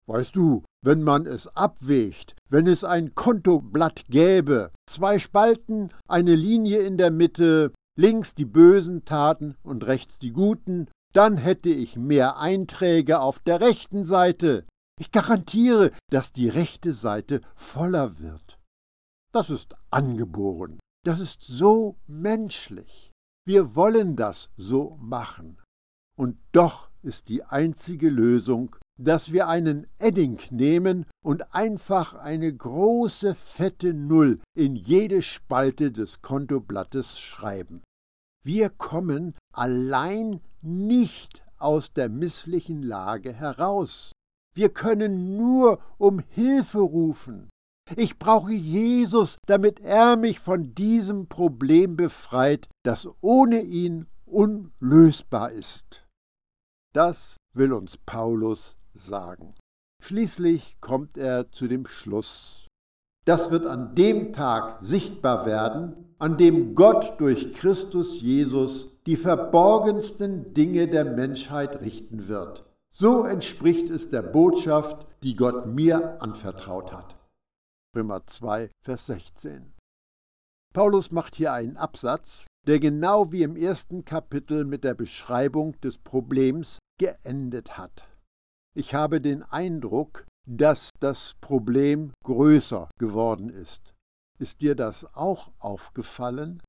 Weißt 0.08 0.36
du, 0.36 0.62
wenn 0.84 1.02
man 1.02 1.26
es 1.26 1.48
abwägt, 1.48 2.36
wenn 2.48 2.68
es 2.68 2.84
ein 2.84 3.16
Kontoblatt 3.16 4.04
gäbe, 4.06 4.70
zwei 4.88 5.18
Spalten, 5.18 5.90
eine 6.06 6.36
Linie 6.36 6.82
in 6.82 6.98
der 6.98 7.10
Mitte, 7.10 7.72
links 7.98 8.32
die 8.36 8.44
bösen 8.44 9.04
Taten 9.04 9.56
und 9.64 9.84
rechts 9.84 10.20
die 10.20 10.30
guten, 10.30 10.88
dann 11.12 11.36
hätte 11.36 11.70
ich 11.70 11.96
mehr 11.96 12.38
Einträge 12.38 13.18
auf 13.18 13.40
der 13.40 13.60
rechten 13.60 14.04
Seite. 14.04 14.64
Ich 15.00 15.10
garantiere, 15.10 15.90
dass 16.12 16.32
die 16.32 16.48
rechte 16.48 16.92
Seite 16.92 17.40
voller 17.56 18.20
wird. 18.20 18.60
Das 19.32 19.50
ist 19.50 19.74
angeboren. 19.90 20.78
Das 21.04 21.18
ist 21.18 21.42
so 21.42 21.96
menschlich. 22.06 23.05
Wir 23.46 23.76
wollen 23.76 24.16
das 24.16 24.50
so 24.56 24.98
machen. 25.00 25.58
Und 26.18 26.36
doch 26.50 26.88
ist 27.02 27.28
die 27.28 27.44
einzige 27.44 28.10
Lösung, 28.10 28.74
dass 28.98 29.30
wir 29.30 29.46
einen 29.46 29.86
Edding 29.98 30.40
nehmen 30.50 31.06
und 31.22 31.54
einfach 31.54 32.14
eine 32.14 32.52
große 32.52 33.34
fette 33.34 33.94
Null 33.94 34.40
in 34.54 34.74
jede 34.74 35.22
Spalte 35.22 35.92
des 35.92 36.22
Kontoblattes 36.22 37.20
schreiben. 37.20 37.82
Wir 38.42 38.68
kommen 38.68 39.34
allein 39.52 40.40
nicht 40.60 41.44
aus 41.58 41.92
der 41.92 42.08
misslichen 42.08 42.82
Lage 42.82 43.32
heraus. 43.32 44.10
Wir 44.54 44.70
können 44.70 45.36
nur 45.36 45.78
um 45.98 46.18
Hilfe 46.18 46.78
rufen. 46.78 47.48
Ich 47.94 48.18
brauche 48.18 48.52
Jesus, 48.52 49.38
damit 49.46 49.78
er 49.80 50.16
mich 50.16 50.40
von 50.40 50.74
diesem 50.74 51.28
Problem 51.28 51.96
befreit, 51.96 52.68
das 52.82 53.08
ohne 53.20 53.62
ihn 53.62 54.06
unlösbar 54.24 55.52
ist. 55.52 56.04
Das 56.92 57.36
will 57.54 57.72
uns 57.72 57.96
Paulus 57.98 58.74
sagen. 58.94 59.54
Schließlich 60.02 60.78
kommt 60.80 61.16
er 61.16 61.52
zu 61.52 61.68
dem 61.68 61.86
Schluss. 61.86 62.66
Das 63.24 63.50
wird 63.50 63.66
an 63.66 63.94
dem 63.94 64.32
Tag 64.32 64.78
sichtbar 64.82 65.46
werden, 65.46 66.14
an 66.18 66.38
dem 66.38 66.74
Gott 66.74 67.20
durch 67.20 67.52
Christus 67.54 68.20
Jesus 68.20 68.88
die 69.06 69.16
verborgensten 69.16 70.54
Dinge 70.54 70.88
der 70.88 71.04
Menschheit 71.04 71.80
richten 71.80 72.28
wird. 72.28 72.64
So 72.90 73.24
entspricht 73.24 73.90
es 73.90 74.10
der 74.10 74.22
Botschaft, 74.22 75.06
die 75.22 75.36
Gott 75.36 75.66
mir 75.66 76.20
anvertraut 76.22 76.92
hat. 76.92 77.15
Römer 77.96 78.26
2, 78.26 78.70
Vers 78.84 79.06
16. 79.06 79.72
Paulus 80.74 81.10
macht 81.10 81.34
hier 81.34 81.54
einen 81.54 81.78
Absatz, 81.78 82.44
der 82.66 82.78
genau 82.78 83.32
wie 83.32 83.42
im 83.42 83.56
ersten 83.56 84.04
Kapitel 84.04 84.66
mit 84.66 84.84
der 84.84 84.92
Beschreibung 84.92 85.80
des 85.80 85.96
Problems 85.96 86.78
geendet 87.00 87.78
hat. 87.78 88.06
Ich 88.76 88.92
habe 88.92 89.22
den 89.22 89.42
Eindruck, 89.42 90.26
dass 90.46 90.90
das 91.00 91.36
Problem 91.40 92.12
größer 92.22 92.90
geworden 92.98 93.48
ist. 93.48 93.94
Ist 94.38 94.60
dir 94.60 94.74
das 94.74 95.06
auch 95.14 95.50
aufgefallen? 95.58 96.62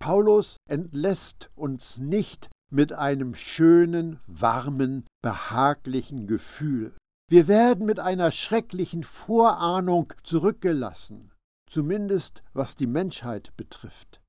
Paulus 0.00 0.56
entlässt 0.68 1.52
uns 1.54 1.98
nicht 1.98 2.50
mit 2.68 2.92
einem 2.92 3.36
schönen, 3.36 4.18
warmen, 4.26 5.06
behaglichen 5.22 6.26
Gefühl. 6.26 6.96
Wir 7.32 7.48
werden 7.48 7.86
mit 7.86 7.98
einer 7.98 8.30
schrecklichen 8.30 9.04
Vorahnung 9.04 10.12
zurückgelassen, 10.22 11.32
zumindest 11.66 12.42
was 12.52 12.76
die 12.76 12.86
Menschheit 12.86 13.56
betrifft. 13.56 14.20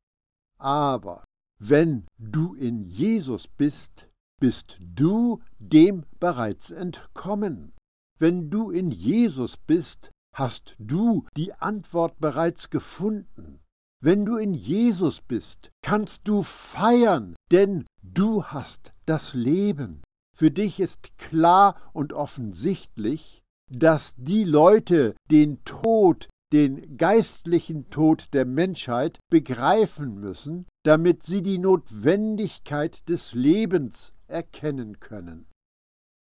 Aber 0.57 1.25
wenn 1.59 2.07
du 2.17 2.53
in 2.53 2.85
Jesus 2.85 3.49
bist, 3.49 4.07
bist 4.39 4.77
du 4.79 5.41
dem 5.59 6.05
bereits 6.21 6.71
entkommen. 6.71 7.73
Wenn 8.19 8.49
du 8.49 8.71
in 8.71 8.89
Jesus 8.89 9.57
bist, 9.57 10.09
hast 10.33 10.73
du 10.79 11.25
die 11.35 11.53
Antwort 11.55 12.21
bereits 12.21 12.69
gefunden. 12.69 13.59
Wenn 14.01 14.23
du 14.23 14.37
in 14.37 14.53
Jesus 14.53 15.19
bist, 15.19 15.71
kannst 15.81 16.25
du 16.25 16.41
feiern, 16.41 17.35
denn 17.51 17.85
du 18.01 18.45
hast 18.45 18.93
das 19.05 19.33
Leben. 19.33 20.01
Für 20.43 20.51
dich 20.51 20.81
ist 20.81 21.17
klar 21.17 21.77
und 21.93 22.11
offensichtlich, 22.11 23.45
dass 23.71 24.13
die 24.17 24.43
Leute 24.43 25.15
den 25.31 25.63
Tod, 25.63 26.27
den 26.51 26.97
geistlichen 26.97 27.89
Tod 27.89 28.27
der 28.33 28.43
Menschheit 28.43 29.19
begreifen 29.29 30.19
müssen, 30.19 30.65
damit 30.83 31.23
sie 31.23 31.43
die 31.43 31.59
Notwendigkeit 31.59 33.07
des 33.07 33.31
Lebens 33.31 34.11
erkennen 34.27 34.99
können. 34.99 35.45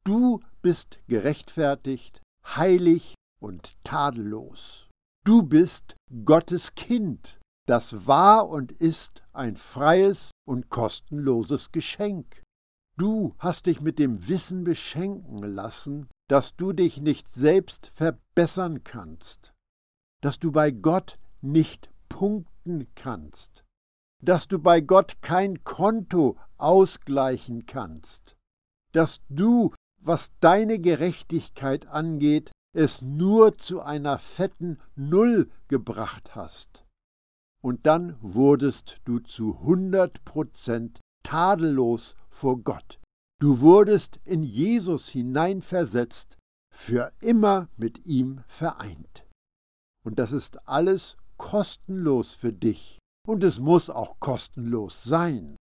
Du 0.04 0.40
bist 0.64 0.98
gerechtfertigt, 1.08 2.20
heilig 2.44 3.14
und 3.40 3.76
tadellos. 3.84 4.88
Du 5.26 5.44
bist 5.44 5.96
Gottes 6.26 6.74
Kind. 6.74 7.38
Das 7.68 8.08
war 8.08 8.50
und 8.50 8.72
ist 8.72 9.22
ein 9.32 9.58
freies 9.58 10.32
und 10.44 10.70
kostenloses 10.70 11.72
Geschenk. 11.72 12.42
Du 12.98 13.36
hast 13.38 13.68
dich 13.68 13.80
mit 13.80 14.00
dem 14.00 14.27
Wissen 14.27 14.63
beschenken 14.63 15.44
lassen, 15.44 16.10
dass 16.27 16.56
du 16.56 16.74
dich 16.74 17.00
nicht 17.00 17.30
selbst 17.30 17.92
verbessern 17.94 18.84
kannst, 18.84 19.54
dass 20.22 20.39
du 20.39 20.51
bei 20.51 20.72
Gott 20.72 21.20
nicht 21.42 21.92
punkten 22.10 22.88
kannst, 22.96 23.63
dass 24.24 24.48
du 24.48 24.58
bei 24.58 24.82
Gott 24.82 25.22
kein 25.22 25.63
Konto 25.63 26.38
ausgleichen 26.58 27.68
kannst, 27.68 28.36
dass 28.94 29.22
du, 29.30 29.75
was 30.01 30.32
deine 30.39 30.80
Gerechtigkeit 30.80 31.86
angeht, 31.86 32.51
es 32.74 33.04
nur 33.04 33.60
zu 33.60 33.80
einer 33.82 34.18
fetten 34.18 34.80
Null 34.96 35.51
gebracht 35.68 36.36
hast. 36.36 36.84
Und 37.62 37.86
dann 37.86 38.18
wurdest 38.22 38.98
du 39.06 39.20
zu 39.20 39.60
hundert 39.60 40.25
Prozent 40.25 41.00
tadellos 41.22 42.16
vor 42.38 42.60
Gott. 42.60 43.00
Du 43.39 43.62
wurdest 43.62 44.20
in 44.24 44.44
Jesus 44.44 45.10
hineinversetzt, 45.10 46.38
für 46.72 47.12
immer 47.20 47.70
mit 47.75 48.06
ihm 48.06 48.44
vereint. 48.48 49.25
Und 50.06 50.20
das 50.20 50.32
ist 50.32 50.67
alles 50.67 51.17
kostenlos 51.38 52.36
für 52.36 52.53
dich. 52.53 53.00
Und 53.27 53.44
es 53.44 53.60
muss 53.60 53.89
auch 53.89 54.20
kostenlos 54.20 55.03
sein. 55.03 55.58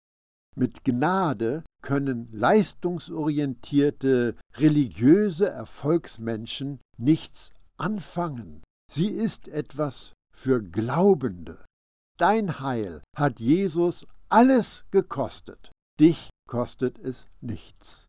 Mit 0.56 0.84
Gnade 0.84 1.64
können 1.82 2.30
leistungsorientierte, 2.32 4.36
religiöse 4.54 5.48
Erfolgsmenschen 5.48 6.80
nichts 6.96 7.50
anfangen. 7.76 8.62
Sie 8.90 9.08
ist 9.08 9.48
etwas 9.48 10.12
für 10.34 10.62
Glaubende. 10.62 11.64
Dein 12.18 12.60
Heil 12.60 13.02
hat 13.16 13.40
Jesus 13.40 14.06
alles 14.28 14.84
gekostet. 14.90 15.72
Dich 16.00 16.30
kostet 16.48 16.98
es 16.98 17.26
nichts. 17.42 18.06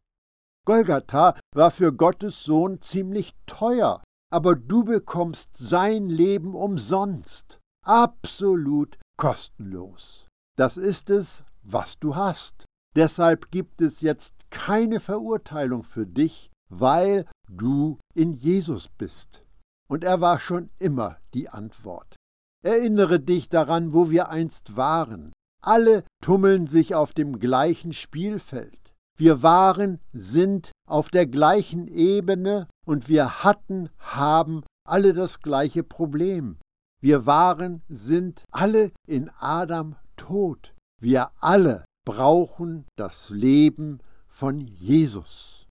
Golgatha 0.65 1.37
war 1.53 1.71
für 1.71 1.91
Gottes 1.91 2.43
Sohn 2.43 2.81
ziemlich 2.81 3.33
teuer, 3.47 4.01
aber 4.31 4.55
du 4.55 4.85
bekommst 4.85 5.49
sein 5.57 6.07
Leben 6.07 6.55
umsonst, 6.55 7.59
absolut 7.85 8.97
kostenlos. 9.17 10.25
Das 10.57 10.77
ist 10.77 11.09
es, 11.09 11.43
was 11.63 11.99
du 11.99 12.15
hast. 12.15 12.65
Deshalb 12.95 13.51
gibt 13.51 13.81
es 13.81 13.99
jetzt 13.99 14.31
keine 14.49 15.01
Verurteilung 15.01 15.83
für 15.83 16.05
dich, 16.05 16.49
weil 16.69 17.25
du 17.49 17.99
in 18.13 18.33
Jesus 18.33 18.87
bist. 18.97 19.43
Und 19.89 20.05
er 20.05 20.21
war 20.21 20.39
schon 20.39 20.69
immer 20.79 21.17
die 21.33 21.49
Antwort. 21.49 22.15
Erinnere 22.63 23.19
dich 23.19 23.49
daran, 23.49 23.93
wo 23.93 24.09
wir 24.09 24.29
einst 24.29 24.77
waren. 24.77 25.33
Alle 25.61 26.03
tummeln 26.21 26.67
sich 26.67 26.95
auf 26.95 27.13
dem 27.13 27.39
gleichen 27.39 27.93
Spielfeld. 27.93 28.77
Wir 29.17 29.43
waren, 29.43 29.99
sind 30.13 30.71
auf 30.87 31.09
der 31.09 31.27
gleichen 31.27 31.87
Ebene 31.87 32.67
und 32.85 33.07
wir 33.07 33.43
hatten, 33.43 33.89
haben 33.99 34.63
alle 34.87 35.13
das 35.13 35.41
gleiche 35.41 35.83
Problem. 35.83 36.57
Wir 37.01 37.25
waren, 37.25 37.83
sind 37.87 38.43
alle 38.51 38.91
in 39.07 39.29
Adam 39.39 39.95
tot. 40.17 40.73
Wir 40.99 41.31
alle 41.39 41.85
brauchen 42.05 42.85
das 42.95 43.29
Leben 43.29 43.99
von 44.27 44.59
Jesus. 44.59 45.67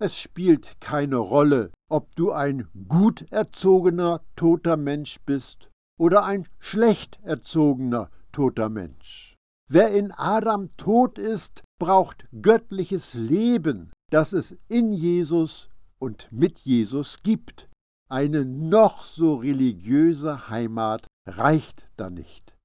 Es 0.00 0.16
spielt 0.16 0.80
keine 0.80 1.16
Rolle, 1.16 1.70
ob 1.88 2.14
du 2.16 2.32
ein 2.32 2.68
gut 2.88 3.30
erzogener 3.30 4.22
toter 4.34 4.76
Mensch 4.76 5.20
bist 5.26 5.68
oder 5.98 6.24
ein 6.24 6.48
schlecht 6.58 7.20
erzogener 7.22 8.10
toter 8.32 8.68
Mensch. 8.68 9.36
Wer 9.68 9.92
in 9.92 10.10
Adam 10.12 10.68
tot 10.76 11.18
ist, 11.18 11.62
braucht 11.78 12.26
göttliches 12.42 13.14
Leben, 13.14 13.92
das 14.10 14.32
es 14.32 14.56
in 14.68 14.92
Jesus 14.92 15.70
und 16.00 16.28
mit 16.30 16.58
Jesus 16.60 17.22
gibt. 17.22 17.68
Eine 18.10 18.44
noch 18.44 19.04
so 19.04 19.36
religiöse 19.36 20.48
Heimat 20.48 21.06
reicht 21.28 21.86
da 21.96 22.10
nicht. 22.10 22.56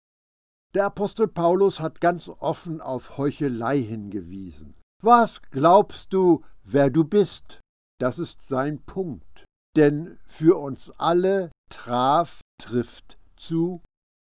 Der 0.74 0.88
Apostel 0.88 1.28
Paulus 1.28 1.80
hat 1.80 2.02
ganz 2.02 2.28
offen 2.28 2.82
auf 2.82 3.18
Heuchelei 3.18 3.80
hingewiesen. 3.80 4.74
Was 5.02 5.42
glaubst 5.52 6.12
du, 6.12 6.44
wer 6.64 6.90
du 6.90 7.04
bist? 7.04 7.62
Das 8.00 8.18
ist 8.18 8.48
sein 8.48 8.82
Punkt. 8.82 9.46
Denn 9.76 10.18
für 10.26 10.58
uns 10.58 10.90
alle 10.98 11.52
traf, 11.70 12.42
trifft 12.58 13.18
zu, 13.38 13.82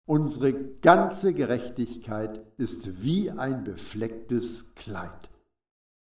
unsere 0.08 0.54
ganze 0.54 1.34
Gerechtigkeit 1.34 2.42
ist 2.58 3.04
wie 3.04 3.30
ein 3.30 3.66
beflecktes 3.66 4.74
Kleid. 4.74 5.30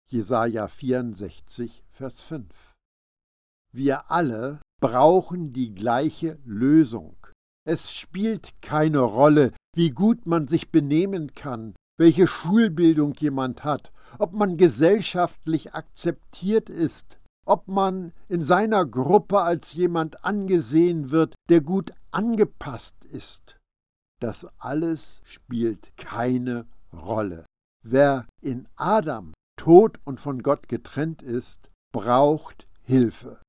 Jesaja 0.09 0.67
64, 0.69 1.85
Vers 1.93 2.21
5. 2.21 2.75
Wir 3.73 4.11
alle 4.11 4.61
brauchen 4.81 5.53
die 5.53 5.73
gleiche 5.73 6.39
Lösung. 6.45 7.17
Es 7.65 7.93
spielt 7.93 8.61
keine 8.61 8.99
Rolle, 8.99 9.53
wie 9.75 9.91
gut 9.91 10.27
man 10.27 10.49
sich 10.49 10.71
benehmen 10.71 11.35
kann, 11.35 11.75
welche 11.97 12.27
Schulbildung 12.27 13.15
jemand 13.15 13.63
hat, 13.63 13.93
ob 14.19 14.33
man 14.33 14.57
gesellschaftlich 14.57 15.75
akzeptiert 15.75 16.69
ist, 16.69 17.19
ob 17.47 17.69
man 17.69 18.13
in 18.29 18.43
seiner 18.43 18.85
Gruppe 18.85 19.41
als 19.41 19.73
jemand 19.75 20.25
angesehen 20.25 21.13
wird, 21.13 21.35
der 21.49 21.61
gut 21.61 21.93
angepasst 22.11 22.97
ist. 23.05 23.52
Das 24.23 24.47
alles 24.59 25.21
spielt 25.25 25.97
keine 25.97 26.67
Rolle. 26.93 27.45
Wer 27.85 28.29
in 28.41 28.69
Adam 28.77 29.33
tot 29.59 29.99
und 30.05 30.21
von 30.21 30.45
Gott 30.45 30.69
getrennt 30.69 31.23
ist, 31.23 31.71
braucht 31.93 32.69
Hilfe. 32.83 33.41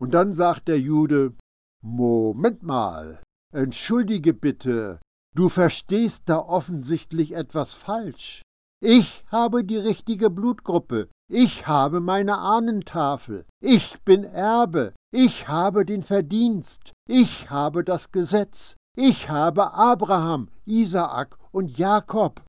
Und 0.00 0.12
dann 0.12 0.32
sagt 0.32 0.68
der 0.68 0.80
Jude, 0.80 1.34
Moment 1.82 2.62
mal, 2.62 3.22
entschuldige 3.52 4.32
bitte, 4.32 4.98
Du 5.34 5.50
verstehst 5.50 6.22
da 6.26 6.38
offensichtlich 6.38 7.32
etwas 7.32 7.74
falsch. 7.74 8.42
Ich 8.80 9.24
habe 9.30 9.62
die 9.62 9.76
richtige 9.76 10.30
Blutgruppe. 10.30 11.10
Ich 11.30 11.66
habe 11.66 12.00
meine 12.00 12.38
Ahnentafel. 12.38 13.44
Ich 13.60 14.00
bin 14.04 14.24
Erbe. 14.24 14.94
Ich 15.12 15.46
habe 15.46 15.84
den 15.84 16.02
Verdienst. 16.02 16.92
Ich 17.06 17.50
habe 17.50 17.84
das 17.84 18.10
Gesetz. 18.10 18.77
Ich 19.00 19.28
habe 19.28 19.74
Abraham, 19.74 20.48
Isaak 20.66 21.38
und 21.52 21.78
Jakob. 21.78 22.44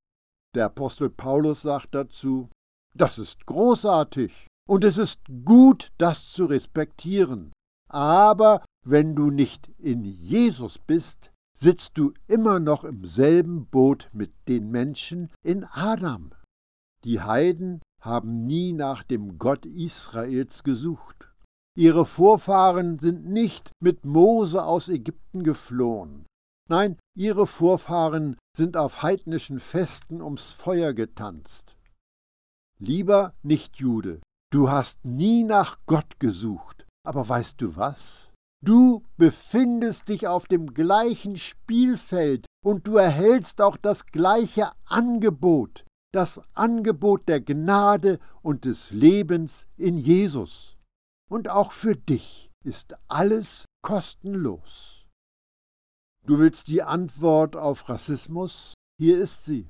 Der 0.55 0.65
Apostel 0.65 1.11
Paulus 1.11 1.61
sagt 1.61 1.93
dazu, 1.93 2.49
das 2.95 3.19
ist 3.19 3.45
großartig 3.45 4.47
und 4.67 4.83
es 4.83 4.97
ist 4.97 5.19
gut, 5.45 5.91
das 5.99 6.31
zu 6.31 6.45
respektieren. 6.45 7.53
Aber 7.87 8.65
wenn 8.83 9.15
du 9.15 9.29
nicht 9.29 9.67
in 9.77 10.03
Jesus 10.03 10.79
bist, 10.79 11.31
sitzt 11.55 11.99
du 11.99 12.13
immer 12.25 12.59
noch 12.59 12.83
im 12.83 13.05
selben 13.05 13.67
Boot 13.67 14.09
mit 14.11 14.33
den 14.47 14.71
Menschen 14.71 15.29
in 15.43 15.65
Adam. 15.65 16.31
Die 17.03 17.21
Heiden 17.21 17.79
haben 18.01 18.47
nie 18.47 18.73
nach 18.73 19.03
dem 19.03 19.37
Gott 19.37 19.67
Israels 19.67 20.63
gesucht. 20.63 21.29
Ihre 21.77 22.07
Vorfahren 22.07 22.97
sind 22.97 23.27
nicht 23.27 23.69
mit 23.79 24.03
Mose 24.03 24.63
aus 24.63 24.89
Ägypten 24.89 25.43
geflohen. 25.43 26.25
Nein, 26.69 26.97
ihre 27.17 27.47
Vorfahren 27.47 28.37
sind 28.55 28.77
auf 28.77 29.01
heidnischen 29.01 29.59
Festen 29.59 30.21
ums 30.21 30.51
Feuer 30.53 30.93
getanzt. 30.93 31.75
Lieber 32.79 33.33
Nichtjude, 33.41 34.21
du 34.51 34.69
hast 34.69 35.03
nie 35.03 35.43
nach 35.43 35.79
Gott 35.87 36.19
gesucht, 36.19 36.85
aber 37.03 37.27
weißt 37.27 37.59
du 37.59 37.75
was? 37.75 38.31
Du 38.63 39.03
befindest 39.17 40.09
dich 40.09 40.27
auf 40.27 40.47
dem 40.47 40.73
gleichen 40.73 41.37
Spielfeld 41.37 42.45
und 42.63 42.85
du 42.85 42.97
erhältst 42.97 43.61
auch 43.61 43.77
das 43.77 44.05
gleiche 44.05 44.71
Angebot, 44.85 45.85
das 46.13 46.39
Angebot 46.53 47.27
der 47.27 47.41
Gnade 47.41 48.19
und 48.43 48.65
des 48.65 48.91
Lebens 48.91 49.65
in 49.77 49.97
Jesus. 49.97 50.77
und 51.29 51.47
auch 51.47 51.71
für 51.71 51.95
dich 51.95 52.49
ist 52.63 52.95
alles 53.07 53.65
kostenlos. 53.81 54.98
Du 56.25 56.39
willst 56.39 56.67
die 56.67 56.83
Antwort 56.83 57.55
auf 57.55 57.89
Rassismus? 57.89 58.73
Hier 58.99 59.19
ist 59.19 59.45
sie. 59.45 59.67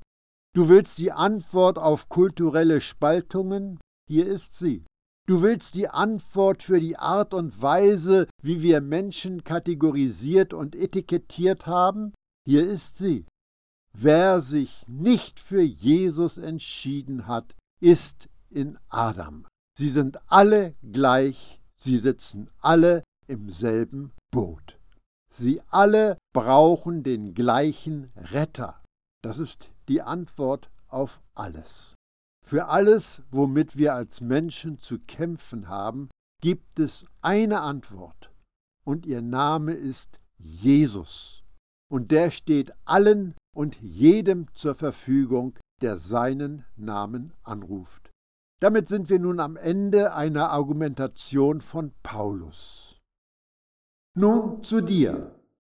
Du 0.53 0.67
willst 0.67 0.97
die 0.97 1.11
Antwort 1.11 1.77
auf 1.77 2.09
kulturelle 2.09 2.81
Spaltungen? 2.81 3.79
Hier 4.07 4.25
ist 4.25 4.55
sie. 4.55 4.85
Du 5.27 5.43
willst 5.43 5.75
die 5.75 5.87
Antwort 5.87 6.63
für 6.63 6.79
die 6.79 6.97
Art 6.97 7.35
und 7.35 7.61
Weise, 7.61 8.27
wie 8.41 8.63
wir 8.63 8.81
Menschen 8.81 9.43
kategorisiert 9.43 10.55
und 10.55 10.75
etikettiert 10.75 11.67
haben? 11.67 12.13
Hier 12.47 12.67
ist 12.67 12.97
sie. 12.97 13.27
Wer 13.93 14.41
sich 14.41 14.87
nicht 14.87 15.39
für 15.39 15.61
Jesus 15.61 16.39
entschieden 16.39 17.27
hat, 17.27 17.55
ist 17.79 18.27
in 18.49 18.79
Adam. 18.89 19.45
Sie 19.77 19.89
sind 19.89 20.19
alle 20.31 20.73
gleich, 20.81 21.61
sie 21.77 21.99
sitzen 21.99 22.49
alle 22.59 23.03
im 23.27 23.51
selben 23.51 24.11
Boot. 24.31 24.78
Sie 25.39 25.61
alle 25.69 26.17
brauchen 26.33 27.01
den 27.01 27.33
gleichen 27.33 28.11
Retter. 28.17 28.83
Das 29.23 29.39
ist 29.39 29.69
die 29.87 30.01
Antwort 30.01 30.69
auf 30.89 31.21
alles. 31.33 31.95
Für 32.45 32.67
alles, 32.67 33.21
womit 33.31 33.77
wir 33.77 33.93
als 33.93 34.19
Menschen 34.19 34.79
zu 34.79 34.99
kämpfen 34.99 35.69
haben, 35.69 36.09
gibt 36.41 36.77
es 36.81 37.05
eine 37.21 37.61
Antwort. 37.61 38.31
Und 38.85 39.05
ihr 39.05 39.21
Name 39.21 39.71
ist 39.71 40.19
Jesus. 40.37 41.41
Und 41.89 42.11
der 42.11 42.31
steht 42.31 42.73
allen 42.83 43.33
und 43.55 43.79
jedem 43.79 44.53
zur 44.55 44.75
Verfügung, 44.75 45.57
der 45.81 45.97
seinen 45.97 46.65
Namen 46.75 47.31
anruft. 47.43 48.11
Damit 48.59 48.89
sind 48.89 49.09
wir 49.09 49.19
nun 49.19 49.39
am 49.39 49.55
Ende 49.55 50.13
einer 50.13 50.49
Argumentation 50.49 51.61
von 51.61 51.93
Paulus. 52.03 52.88
Nun 54.21 54.65
zu 54.65 54.81
dir. 54.81 55.31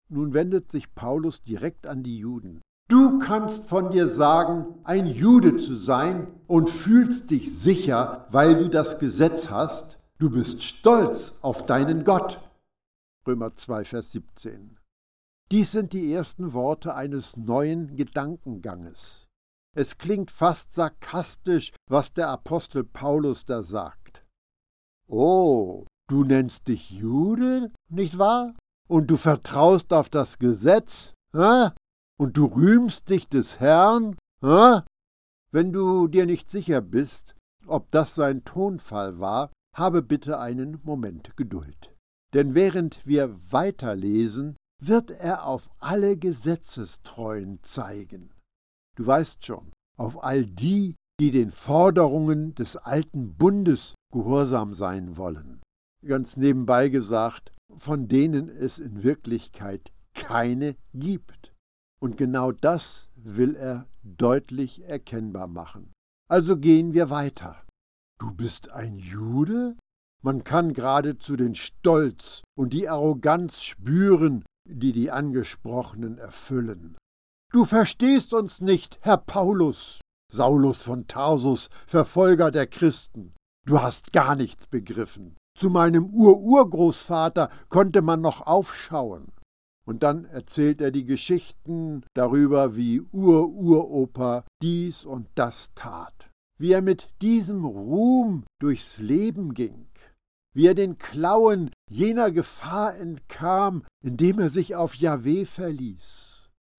Nun 0.09 0.35
wendet 0.35 0.73
sich 0.73 0.97
Paulus 0.97 1.45
direkt 1.45 1.87
an 1.87 2.03
die 2.03 2.19
Juden. 2.19 2.61
Du 2.89 3.21
kannst 3.21 3.67
von 3.67 3.93
dir 3.93 4.09
sagen, 4.09 4.81
ein 4.83 5.07
Jude 5.07 5.59
zu 5.59 5.77
sein 5.77 6.27
und 6.49 6.69
fühlst 6.69 7.31
dich 7.31 7.57
sicher, 7.57 8.27
weil 8.33 8.59
du 8.59 8.69
das 8.69 8.99
Gesetz 8.99 9.49
hast. 9.49 9.97
Du 10.19 10.29
bist 10.29 10.61
stolz 10.65 11.35
auf 11.41 11.67
deinen 11.67 12.03
Gott. 12.03 12.41
Römer 13.29 13.55
2, 13.55 13.85
Vers 13.85 14.11
17. 14.11 14.77
Dies 15.53 15.71
sind 15.71 15.93
die 15.93 16.13
ersten 16.13 16.53
Worte 16.53 16.97
eines 16.97 17.37
neuen 17.37 17.95
Gedankenganges. 17.95 19.29
Es 19.77 19.99
klingt 19.99 20.33
fast 20.33 20.75
sarkastisch, 20.75 21.73
was 21.89 22.13
der 22.13 22.29
Apostel 22.29 22.83
Paulus 22.83 23.47
da 23.47 23.63
sagt. 23.63 24.27
Oh, 25.07 25.87
du 26.09 26.25
nennst 26.25 26.69
dich 26.69 26.91
Jude, 26.91 27.73
nicht 27.89 28.19
wahr? 28.19 28.55
Und 28.89 29.11
du 29.11 29.17
vertraust 29.17 29.93
auf 29.93 30.11
das 30.11 30.39
Gesetz? 30.39 31.13
Hä? 31.35 31.71
und 32.23 32.37
du 32.37 32.45
rühmst 32.47 33.09
dich 33.09 33.29
des 33.29 33.59
Herrn? 33.59 34.17
Hä? 34.45 34.83
Wenn 35.51 35.73
du 35.73 36.07
dir 36.07 36.25
nicht 36.25 36.53
sicher 36.53 36.81
bist, 36.81 37.35
ob 37.67 37.91
das 37.91 38.15
sein 38.15 38.45
Tonfall 38.45 39.19
war, 39.19 39.51
habe 39.77 40.03
bitte 40.03 40.39
einen 40.39 40.79
Moment 40.85 41.37
Geduld. 41.37 41.93
Denn 42.33 42.55
während 42.55 43.05
wir 43.05 43.41
weiterlesen, 43.51 44.57
wird 44.81 45.11
er 45.11 45.47
auf 45.47 45.69
alle 45.79 46.17
Gesetzestreuen 46.17 47.59
zeigen. 47.65 48.31
Du 48.97 49.05
weißt 49.05 49.45
schon, 49.45 49.73
auf 49.97 50.23
all 50.23 50.47
die, 50.47 50.95
die 51.19 51.33
den 51.33 51.51
Forderungen 51.51 52.55
des 52.55 52.77
alten 52.77 53.35
Bundes 53.35 53.95
gehorsam 54.13 54.75
sein 54.75 55.17
wollen. 55.17 55.61
Ganz 56.07 56.37
nebenbei 56.37 56.89
gesagt, 56.89 57.53
von 57.77 58.09
denen 58.09 58.49
es 58.49 58.79
in 58.79 59.03
Wirklichkeit 59.03 59.93
keine 60.15 60.77
gibt. 60.95 61.53
Und 62.01 62.17
genau 62.17 62.53
das 62.53 63.09
will 63.15 63.55
er 63.55 63.87
deutlich 64.03 64.83
erkennbar 64.83 65.47
machen. 65.47 65.93
Also 66.29 66.57
gehen 66.57 66.95
wir 66.95 67.11
weiter. 67.11 67.63
Du 68.19 68.33
bist 68.33 68.71
ein 68.71 68.99
Jude? 68.99 69.77
Man 70.25 70.45
kann 70.45 70.73
geradezu 70.73 71.37
den 71.37 71.55
Stolz 71.55 72.43
und 72.57 72.73
die 72.73 72.89
Arroganz 72.89 73.63
spüren, 73.63 74.45
die 74.69 74.93
die 74.93 75.11
Angesprochenen 75.11 76.19
erfüllen. 76.19 76.97
Du 77.53 77.65
verstehst 77.65 78.33
uns 78.33 78.61
nicht, 78.61 78.99
Herr 79.03 79.19
Paulus, 79.19 80.01
Saulus 80.33 80.83
von 80.83 81.07
Tarsus, 81.07 81.69
Verfolger 81.87 82.51
der 82.51 82.67
Christen. 82.67 83.35
Du 83.67 83.83
hast 83.83 84.13
gar 84.13 84.35
nichts 84.35 84.67
begriffen. 84.67 85.37
Zu 85.55 85.71
meinem 85.71 86.07
Ururgroßvater 86.07 87.51
konnte 87.69 88.03
man 88.03 88.21
noch 88.21 88.47
aufschauen. 88.47 89.33
Und 89.85 90.03
dann 90.03 90.25
erzählt 90.25 90.81
er 90.81 90.91
die 90.91 91.05
Geschichten 91.05 92.05
darüber, 92.15 92.77
wie 92.77 93.01
Ur-Uropa 93.01 94.45
dies 94.63 95.05
und 95.05 95.27
das 95.35 95.71
tat, 95.75 96.31
wie 96.59 96.73
er 96.73 96.83
mit 96.83 97.09
diesem 97.21 97.65
Ruhm 97.65 98.45
durchs 98.61 98.99
Leben 98.99 99.55
ging, 99.55 99.89
wie 100.55 100.67
er 100.67 100.75
den 100.75 100.99
Klauen 100.99 101.71
jener 101.91 102.31
Gefahr 102.31 102.97
entkam, 102.97 103.85
indem 104.03 104.39
er 104.39 104.51
sich 104.51 104.77
auf 104.77 104.95
Jahweh 104.95 105.45
verließ 105.45 106.32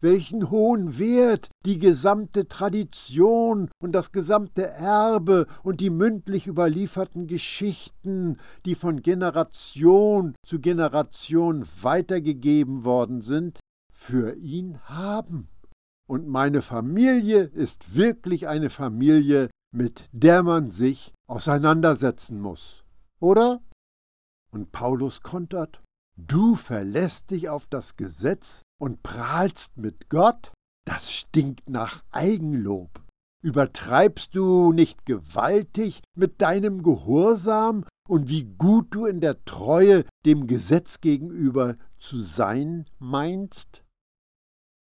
welchen 0.03 0.51
hohen 0.51 0.99
Wert 0.99 1.49
die 1.65 1.79
gesamte 1.79 2.47
Tradition 2.47 3.71
und 3.81 3.93
das 3.93 4.11
gesamte 4.11 4.67
Erbe 4.67 5.47
und 5.63 5.79
die 5.79 5.89
mündlich 5.89 6.45
überlieferten 6.45 7.25
Geschichten, 7.25 8.37
die 8.65 8.75
von 8.75 9.01
Generation 9.01 10.35
zu 10.45 10.59
Generation 10.59 11.65
weitergegeben 11.81 12.83
worden 12.83 13.21
sind, 13.21 13.59
für 13.93 14.35
ihn 14.35 14.77
haben. 14.83 15.47
Und 16.05 16.27
meine 16.27 16.61
Familie 16.61 17.43
ist 17.43 17.95
wirklich 17.95 18.49
eine 18.49 18.69
Familie, 18.69 19.49
mit 19.71 20.09
der 20.11 20.43
man 20.43 20.71
sich 20.71 21.13
auseinandersetzen 21.27 22.41
muss. 22.41 22.83
Oder? 23.21 23.61
Und 24.51 24.73
Paulus 24.73 25.21
kontert, 25.21 25.81
du 26.17 26.55
verlässt 26.55 27.31
dich 27.31 27.47
auf 27.47 27.67
das 27.67 27.95
Gesetz 27.95 28.62
und 28.83 29.01
prahlst 29.01 29.77
mit 29.77 30.09
Gott? 30.09 30.51
Das 30.85 31.09
stinkt 31.09 31.69
nach 31.69 32.03
Eigenlob. 32.11 33.01
Übertreibst 33.41 34.35
du 34.35 34.73
nicht 34.73 35.05
gewaltig 35.05 36.01
mit 36.17 36.41
deinem 36.41 36.83
Gehorsam 36.83 37.85
und 38.09 38.27
wie 38.27 38.43
gut 38.43 38.87
du 38.89 39.05
in 39.05 39.21
der 39.21 39.45
Treue 39.45 40.03
dem 40.25 40.47
Gesetz 40.47 40.99
gegenüber 40.99 41.77
zu 41.97 42.23
sein 42.23 42.85
meinst? 42.99 43.83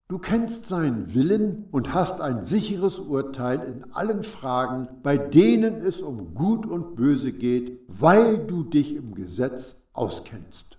Du 0.09 0.19
kennst 0.19 0.67
seinen 0.67 1.15
Willen 1.15 1.69
und 1.71 1.95
hast 1.95 2.21
ein 2.21 2.45
sicheres 2.45 2.99
Urteil 2.99 3.61
in 3.61 3.93
allen 3.93 4.25
Fragen, 4.25 4.89
bei 5.05 5.17
denen 5.17 5.77
es 5.77 6.03
um 6.03 6.35
Gut 6.35 6.67
und 6.67 6.97
Böse 6.97 7.33
geht, 7.33 7.79
weil 7.87 8.49
du 8.49 8.65
dich 8.65 8.97
im 8.97 9.15
Gesetz 9.15 9.77
auskennst. 9.93 10.77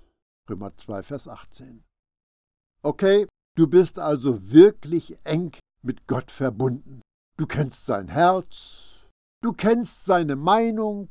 Römer 0.50 0.76
2, 0.76 1.04
Vers 1.04 1.30
18. 1.30 1.86
Okay, 2.86 3.28
du 3.56 3.68
bist 3.68 3.98
also 3.98 4.52
wirklich 4.52 5.18
eng 5.24 5.56
mit 5.82 6.06
Gott 6.06 6.32
verbunden. 6.32 7.02
Du 7.38 7.48
kennst 7.48 7.86
sein 7.86 8.10
Herz, 8.10 9.08
du 9.42 9.54
kennst 9.54 10.04
seine 10.04 10.36
Meinung, 10.36 11.10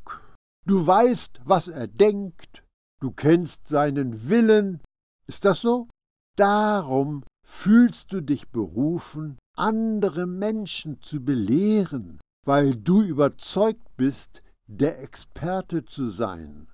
du 0.66 0.86
weißt, 0.86 1.40
was 1.44 1.68
er 1.68 1.88
denkt, 1.88 2.62
du 3.00 3.10
kennst 3.10 3.68
seinen 3.68 4.28
Willen. 4.28 4.80
Ist 5.26 5.46
das 5.46 5.62
so? 5.62 5.88
Darum 6.36 7.24
fühlst 7.46 8.12
du 8.12 8.20
dich 8.20 8.50
berufen, 8.50 9.38
andere 9.56 10.26
Menschen 10.26 11.00
zu 11.00 11.24
belehren, 11.24 12.20
weil 12.46 12.76
du 12.76 13.02
überzeugt 13.02 13.96
bist, 13.96 14.42
der 14.66 15.00
Experte 15.00 15.84
zu 15.86 16.10
sein. 16.10 16.68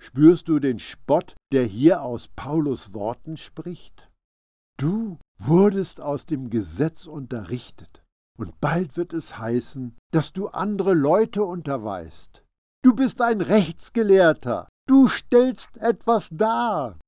Spürst 0.00 0.48
du 0.48 0.60
den 0.60 0.78
Spott, 0.78 1.34
der 1.52 1.64
hier 1.64 2.02
aus 2.02 2.28
Paulus 2.28 2.94
Worten 2.94 3.36
spricht? 3.36 4.09
Du 4.80 5.18
wurdest 5.38 6.00
aus 6.00 6.24
dem 6.24 6.48
Gesetz 6.48 7.04
unterrichtet, 7.04 8.02
und 8.38 8.62
bald 8.62 8.96
wird 8.96 9.12
es 9.12 9.36
heißen, 9.36 9.94
dass 10.10 10.32
du 10.32 10.48
andere 10.48 10.94
Leute 10.94 11.44
unterweist. 11.44 12.42
Du 12.82 12.94
bist 12.94 13.20
ein 13.20 13.42
Rechtsgelehrter, 13.42 14.68
du 14.88 15.06
stellst 15.08 15.76
etwas 15.76 16.30
dar, 16.32 16.98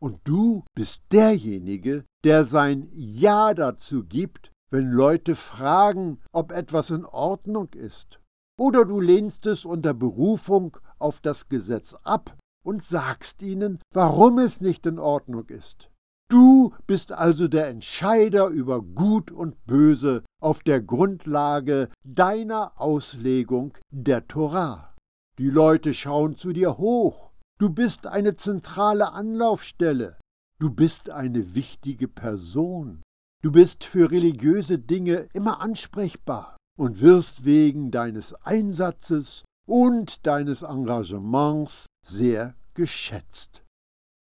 und 0.00 0.18
du 0.24 0.64
bist 0.74 1.02
derjenige, 1.12 2.04
der 2.24 2.44
sein 2.46 2.88
Ja 2.94 3.54
dazu 3.54 4.02
gibt, 4.02 4.50
wenn 4.72 4.90
Leute 4.90 5.36
fragen, 5.36 6.20
ob 6.32 6.50
etwas 6.50 6.90
in 6.90 7.04
Ordnung 7.04 7.68
ist. 7.74 8.18
Oder 8.58 8.84
du 8.84 8.98
lehnst 8.98 9.46
es 9.46 9.64
unter 9.64 9.94
Berufung 9.94 10.76
auf 10.98 11.20
das 11.20 11.48
Gesetz 11.48 11.94
ab 12.02 12.36
und 12.64 12.82
sagst 12.82 13.40
ihnen, 13.40 13.78
warum 13.94 14.40
es 14.40 14.60
nicht 14.60 14.84
in 14.84 14.98
Ordnung 14.98 15.48
ist. 15.48 15.89
Du 16.30 16.72
bist 16.86 17.10
also 17.10 17.48
der 17.48 17.66
Entscheider 17.66 18.46
über 18.46 18.80
Gut 18.82 19.32
und 19.32 19.66
Böse 19.66 20.22
auf 20.40 20.62
der 20.62 20.80
Grundlage 20.80 21.88
deiner 22.04 22.80
Auslegung 22.80 23.76
der 23.90 24.28
Torah. 24.28 24.94
Die 25.38 25.50
Leute 25.50 25.92
schauen 25.92 26.36
zu 26.36 26.52
dir 26.52 26.78
hoch, 26.78 27.30
Du 27.60 27.68
bist 27.68 28.06
eine 28.06 28.36
zentrale 28.36 29.12
Anlaufstelle. 29.12 30.16
Du 30.58 30.70
bist 30.70 31.10
eine 31.10 31.54
wichtige 31.54 32.08
Person. 32.08 33.02
Du 33.42 33.52
bist 33.52 33.84
für 33.84 34.10
religiöse 34.10 34.78
Dinge 34.78 35.28
immer 35.34 35.60
ansprechbar 35.60 36.56
und 36.78 37.02
wirst 37.02 37.44
wegen 37.44 37.90
deines 37.90 38.32
Einsatzes 38.32 39.44
und 39.66 40.26
deines 40.26 40.62
Engagements 40.62 41.84
sehr 42.06 42.54
geschätzt. 42.72 43.62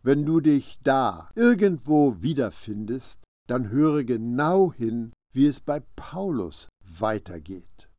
Wenn 0.07 0.25
du 0.25 0.39
dich 0.39 0.79
da 0.83 1.31
irgendwo 1.35 2.21
wiederfindest, 2.21 3.19
dann 3.45 3.67
höre 3.71 4.05
genau 4.05 4.71
hin, 4.71 5.11
wie 5.33 5.47
es 5.47 5.59
bei 5.59 5.81
Paulus 5.97 6.69
weitergeht. 6.97 7.89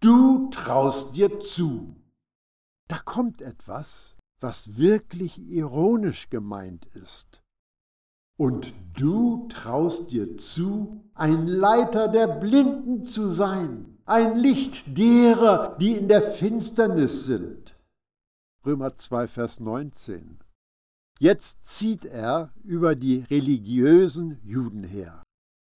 Du 0.00 0.50
traust 0.50 1.14
dir 1.14 1.38
zu. 1.38 1.94
Da 2.88 2.98
kommt 2.98 3.40
etwas, 3.40 4.16
was 4.40 4.78
wirklich 4.78 5.38
ironisch 5.38 6.28
gemeint 6.28 6.86
ist. 6.86 7.40
Und 8.36 8.74
du 8.94 9.46
traust 9.46 10.10
dir 10.10 10.36
zu, 10.38 11.04
ein 11.14 11.46
Leiter 11.46 12.08
der 12.08 12.26
Blinden 12.26 13.04
zu 13.04 13.28
sein, 13.28 13.98
ein 14.06 14.36
Licht 14.38 14.98
derer, 14.98 15.76
die 15.78 15.92
in 15.92 16.08
der 16.08 16.32
Finsternis 16.32 17.26
sind. 17.26 17.76
Römer 18.66 18.96
2, 18.96 19.28
Vers 19.28 19.60
19. 19.60 20.40
Jetzt 21.20 21.56
zieht 21.64 22.04
er 22.04 22.52
über 22.64 22.96
die 22.96 23.20
religiösen 23.30 24.40
Juden 24.42 24.82
her. 24.82 25.22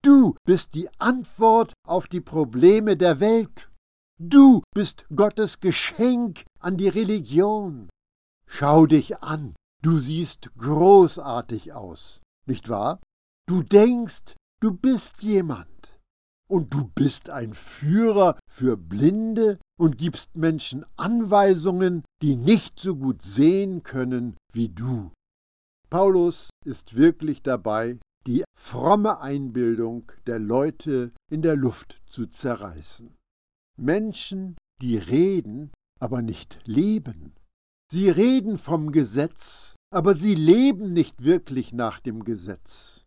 Du 0.03 0.35
bist 0.45 0.75
die 0.75 0.89
Antwort 0.99 1.73
auf 1.85 2.07
die 2.07 2.21
Probleme 2.21 2.97
der 2.97 3.19
Welt. 3.19 3.69
Du 4.17 4.63
bist 4.73 5.05
Gottes 5.15 5.59
Geschenk 5.59 6.43
an 6.59 6.77
die 6.77 6.89
Religion. 6.89 7.89
Schau 8.47 8.85
dich 8.85 9.19
an, 9.19 9.55
du 9.81 9.99
siehst 9.99 10.51
großartig 10.57 11.73
aus, 11.73 12.19
nicht 12.45 12.67
wahr? 12.67 12.99
Du 13.47 13.63
denkst, 13.63 14.35
du 14.61 14.71
bist 14.71 15.21
jemand. 15.21 15.67
Und 16.49 16.73
du 16.73 16.89
bist 16.95 17.29
ein 17.29 17.53
Führer 17.53 18.39
für 18.49 18.75
Blinde 18.75 19.59
und 19.79 19.97
gibst 19.97 20.35
Menschen 20.35 20.83
Anweisungen, 20.97 22.03
die 22.23 22.35
nicht 22.35 22.79
so 22.79 22.95
gut 22.95 23.21
sehen 23.21 23.83
können 23.83 24.35
wie 24.51 24.69
du. 24.69 25.11
Paulus 25.89 26.49
ist 26.65 26.95
wirklich 26.95 27.41
dabei, 27.41 27.97
die 28.27 28.43
fromme 28.55 29.21
Einbildung 29.21 30.11
der 30.27 30.37
Leute 30.37 31.11
in 31.31 31.41
der 31.41 31.55
Luft 31.55 32.01
zu 32.05 32.27
zerreißen. 32.27 33.15
Menschen, 33.77 34.55
die 34.81 34.97
reden, 34.97 35.71
aber 35.99 36.21
nicht 36.21 36.59
leben. 36.65 37.33
Sie 37.91 38.09
reden 38.09 38.59
vom 38.59 38.91
Gesetz, 38.91 39.73
aber 39.91 40.13
sie 40.13 40.35
leben 40.35 40.93
nicht 40.93 41.23
wirklich 41.23 41.73
nach 41.73 41.99
dem 41.99 42.23
Gesetz. 42.23 43.03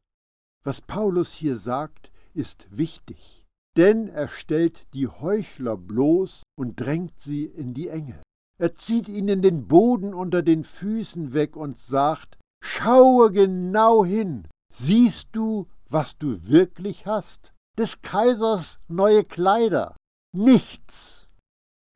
Was 0.65 0.81
Paulus 0.81 1.33
hier 1.33 1.57
sagt, 1.57 2.11
ist 2.35 2.67
wichtig, 2.77 3.45
denn 3.77 4.09
er 4.09 4.29
stellt 4.29 4.87
die 4.93 5.07
Heuchler 5.07 5.77
bloß 5.77 6.43
und 6.59 6.81
drängt 6.81 7.21
sie 7.21 7.45
in 7.45 7.75
die 7.75 7.89
Enge. 7.89 8.21
Er 8.59 8.75
zieht 8.75 9.09
ihnen 9.09 9.43
den 9.43 9.69
Boden 9.69 10.15
unter 10.15 10.43
den 10.43 10.65
Füßen 10.65 11.33
weg 11.33 11.57
und 11.57 11.81
sagt, 11.81 12.39
Schaue 12.65 13.33
genau 13.33 14.05
hin. 14.05 14.47
Siehst 14.73 15.29
du, 15.33 15.67
was 15.91 16.17
du 16.17 16.47
wirklich 16.47 17.07
hast? 17.07 17.53
Des 17.77 18.01
Kaisers 18.03 18.79
neue 18.87 19.25
Kleider. 19.25 19.97
Nichts. 20.33 21.29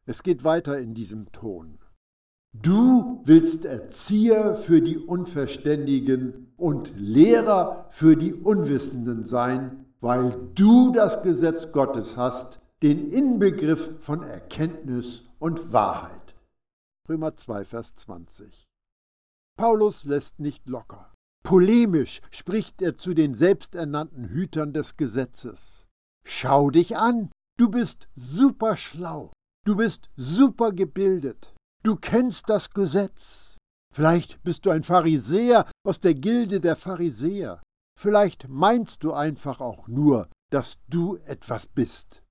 Es 0.06 0.24
geht 0.24 0.42
weiter 0.42 0.76
in 0.78 0.92
diesem 0.92 1.30
Ton. 1.30 1.78
Du 2.52 3.22
willst 3.24 3.64
Erzieher 3.64 4.56
für 4.56 4.82
die 4.82 4.98
Unverständigen 4.98 6.52
und 6.56 6.92
Lehrer 6.96 7.86
für 7.90 8.16
die 8.16 8.34
Unwissenden 8.34 9.24
sein, 9.24 9.86
weil 10.00 10.36
du 10.56 10.90
das 10.90 11.22
Gesetz 11.22 11.70
Gottes 11.70 12.16
hast, 12.16 12.60
den 12.82 13.12
Inbegriff 13.12 13.90
von 14.00 14.24
Erkenntnis 14.24 15.22
und 15.38 15.72
Wahrheit. 15.72 16.34
Römer 17.08 17.36
2, 17.36 17.64
Vers 17.64 17.94
20. 17.94 18.66
Paulus 19.56 20.04
lässt 20.04 20.38
nicht 20.38 20.68
locker. 20.68 21.12
Polemisch 21.42 22.20
spricht 22.30 22.82
er 22.82 22.98
zu 22.98 23.14
den 23.14 23.34
selbsternannten 23.34 24.28
Hütern 24.28 24.74
des 24.74 24.96
Gesetzes. 24.96 25.86
Schau 26.26 26.70
dich 26.70 26.96
an, 26.96 27.30
du 27.58 27.70
bist 27.70 28.08
super 28.16 28.76
schlau, 28.76 29.32
du 29.64 29.76
bist 29.76 30.10
super 30.16 30.72
gebildet, 30.72 31.54
du 31.84 31.96
kennst 31.96 32.50
das 32.50 32.70
Gesetz. 32.70 33.56
Vielleicht 33.94 34.42
bist 34.42 34.66
du 34.66 34.70
ein 34.70 34.82
Pharisäer 34.82 35.70
aus 35.86 36.00
der 36.00 36.14
Gilde 36.14 36.60
der 36.60 36.76
Pharisäer. 36.76 37.62
Vielleicht 37.98 38.48
meinst 38.48 39.04
du 39.04 39.14
einfach 39.14 39.60
auch 39.60 39.88
nur, 39.88 40.28
dass 40.50 40.78
du 40.88 41.16
etwas 41.24 41.66
bist. 41.66 42.22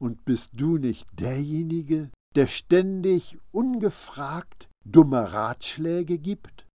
Und 0.00 0.24
bist 0.24 0.52
du 0.54 0.78
nicht 0.78 1.06
derjenige, 1.12 2.10
der 2.36 2.46
ständig 2.46 3.38
ungefragt 3.52 4.70
dumme 4.86 5.32
Ratschläge 5.32 6.16
gibt? 6.16 6.66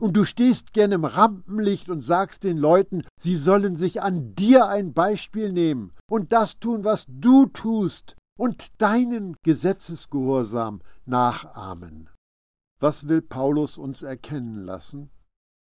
Und 0.00 0.16
du 0.16 0.24
stehst 0.24 0.72
gern 0.72 0.92
im 0.92 1.04
Rampenlicht 1.04 1.88
und 1.88 2.02
sagst 2.02 2.44
den 2.44 2.56
Leuten, 2.56 3.04
sie 3.20 3.36
sollen 3.36 3.76
sich 3.76 4.02
an 4.02 4.34
dir 4.34 4.66
ein 4.66 4.92
Beispiel 4.92 5.52
nehmen 5.52 5.92
und 6.10 6.32
das 6.32 6.58
tun, 6.58 6.84
was 6.84 7.06
du 7.08 7.46
tust, 7.46 8.16
und 8.36 8.66
deinen 8.78 9.36
Gesetzesgehorsam 9.42 10.80
nachahmen. 11.06 12.10
Was 12.80 13.08
will 13.08 13.22
Paulus 13.22 13.78
uns 13.78 14.02
erkennen 14.02 14.64
lassen? 14.64 15.10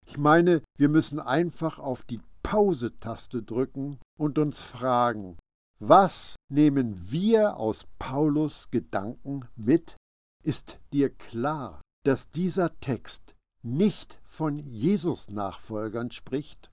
Ich 0.05 0.17
meine, 0.17 0.63
wir 0.77 0.89
müssen 0.89 1.19
einfach 1.19 1.79
auf 1.79 2.03
die 2.03 2.21
Pause-Taste 2.43 3.43
drücken 3.43 3.99
und 4.17 4.39
uns 4.39 4.59
fragen, 4.59 5.37
was 5.79 6.35
nehmen 6.49 7.11
wir 7.11 7.57
aus 7.57 7.85
Paulus 7.99 8.71
Gedanken 8.71 9.47
mit? 9.55 9.95
Ist 10.43 10.79
dir 10.93 11.09
klar, 11.09 11.81
dass 12.03 12.31
dieser 12.31 12.79
Text 12.79 13.35
nicht 13.75 14.19
von 14.25 14.59
Jesus-Nachfolgern 14.59 16.11
spricht, 16.11 16.71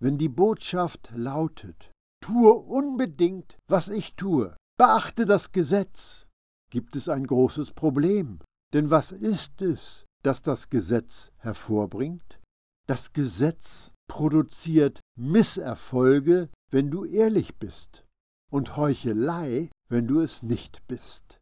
wenn 0.00 0.18
die 0.18 0.28
Botschaft 0.28 1.10
lautet, 1.14 1.92
tue 2.22 2.52
unbedingt, 2.52 3.58
was 3.68 3.88
ich 3.88 4.14
tue, 4.14 4.56
beachte 4.78 5.26
das 5.26 5.52
Gesetz, 5.52 6.26
gibt 6.70 6.96
es 6.96 7.08
ein 7.08 7.26
großes 7.26 7.72
Problem. 7.72 8.40
Denn 8.72 8.90
was 8.90 9.12
ist 9.12 9.60
es, 9.62 10.06
das 10.22 10.42
das 10.42 10.70
Gesetz 10.70 11.32
hervorbringt? 11.38 12.40
Das 12.86 13.12
Gesetz 13.12 13.90
produziert 14.08 15.00
Misserfolge, 15.16 16.48
wenn 16.70 16.90
du 16.90 17.04
ehrlich 17.04 17.56
bist, 17.56 18.04
und 18.50 18.76
Heuchelei, 18.76 19.70
wenn 19.88 20.06
du 20.06 20.20
es 20.20 20.42
nicht 20.42 20.86
bist. 20.86 21.40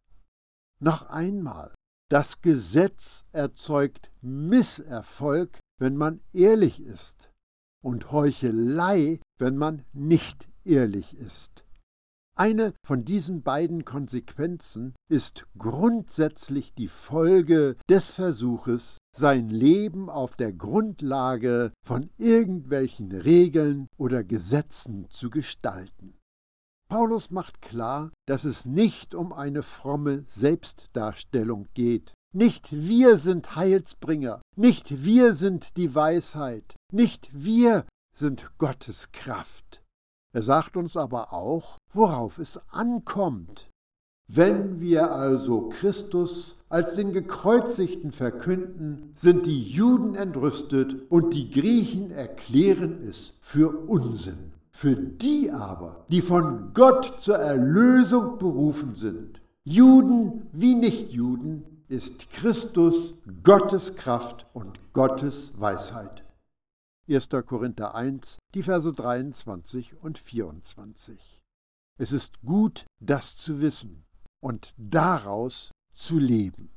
Noch 0.80 1.08
einmal, 1.10 1.74
das 2.08 2.40
Gesetz 2.40 3.24
erzeugt 3.32 4.10
Misserfolg, 4.22 5.58
wenn 5.78 5.96
man 5.96 6.20
ehrlich 6.32 6.80
ist, 6.80 7.30
und 7.82 8.10
Heuchelei, 8.10 9.20
wenn 9.38 9.56
man 9.56 9.84
nicht 9.92 10.48
ehrlich 10.64 11.16
ist. 11.16 11.64
Eine 12.34 12.72
von 12.84 13.04
diesen 13.04 13.42
beiden 13.42 13.84
Konsequenzen 13.84 14.94
ist 15.10 15.46
grundsätzlich 15.58 16.72
die 16.72 16.86
Folge 16.86 17.76
des 17.90 18.14
Versuches, 18.14 18.98
sein 19.16 19.48
Leben 19.48 20.08
auf 20.08 20.36
der 20.36 20.52
Grundlage 20.52 21.72
von 21.84 22.10
irgendwelchen 22.16 23.10
Regeln 23.10 23.88
oder 23.96 24.22
Gesetzen 24.22 25.06
zu 25.10 25.30
gestalten. 25.30 26.17
Paulus 26.88 27.30
macht 27.30 27.60
klar, 27.60 28.10
dass 28.26 28.44
es 28.44 28.64
nicht 28.64 29.14
um 29.14 29.34
eine 29.34 29.62
fromme 29.62 30.22
Selbstdarstellung 30.22 31.68
geht. 31.74 32.14
Nicht 32.34 32.72
wir 32.72 33.18
sind 33.18 33.56
Heilsbringer, 33.56 34.40
nicht 34.56 35.04
wir 35.04 35.34
sind 35.34 35.76
die 35.76 35.94
Weisheit, 35.94 36.76
nicht 36.90 37.28
wir 37.32 37.84
sind 38.14 38.50
Gottes 38.56 39.12
Kraft. 39.12 39.82
Er 40.34 40.42
sagt 40.42 40.76
uns 40.76 40.96
aber 40.96 41.32
auch, 41.32 41.78
worauf 41.92 42.38
es 42.38 42.58
ankommt. 42.70 43.68
Wenn 44.30 44.80
wir 44.80 45.10
also 45.10 45.68
Christus 45.70 46.56
als 46.68 46.94
den 46.94 47.12
Gekreuzigten 47.12 48.12
verkünden, 48.12 49.14
sind 49.16 49.46
die 49.46 49.62
Juden 49.62 50.14
entrüstet 50.14 51.10
und 51.10 51.32
die 51.32 51.50
Griechen 51.50 52.10
erklären 52.10 53.06
es 53.08 53.32
für 53.40 53.68
Unsinn. 53.88 54.52
Für 54.80 54.94
die 54.94 55.50
aber, 55.50 56.06
die 56.08 56.22
von 56.22 56.72
Gott 56.72 57.20
zur 57.20 57.36
Erlösung 57.36 58.38
berufen 58.38 58.94
sind, 58.94 59.40
Juden 59.64 60.46
wie 60.52 60.76
Nichtjuden, 60.76 61.64
ist 61.88 62.30
Christus 62.30 63.14
Gottes 63.42 63.96
Kraft 63.96 64.46
und 64.52 64.78
Gottes 64.92 65.52
Weisheit. 65.58 66.22
1. 67.08 67.28
Korinther 67.44 67.96
1, 67.96 68.38
die 68.54 68.62
Verse 68.62 68.92
23 68.92 70.00
und 70.00 70.20
24. 70.20 71.40
Es 71.98 72.12
ist 72.12 72.40
gut, 72.42 72.86
das 73.00 73.36
zu 73.36 73.60
wissen 73.60 74.04
und 74.40 74.74
daraus 74.76 75.72
zu 75.92 76.20
leben. 76.20 76.70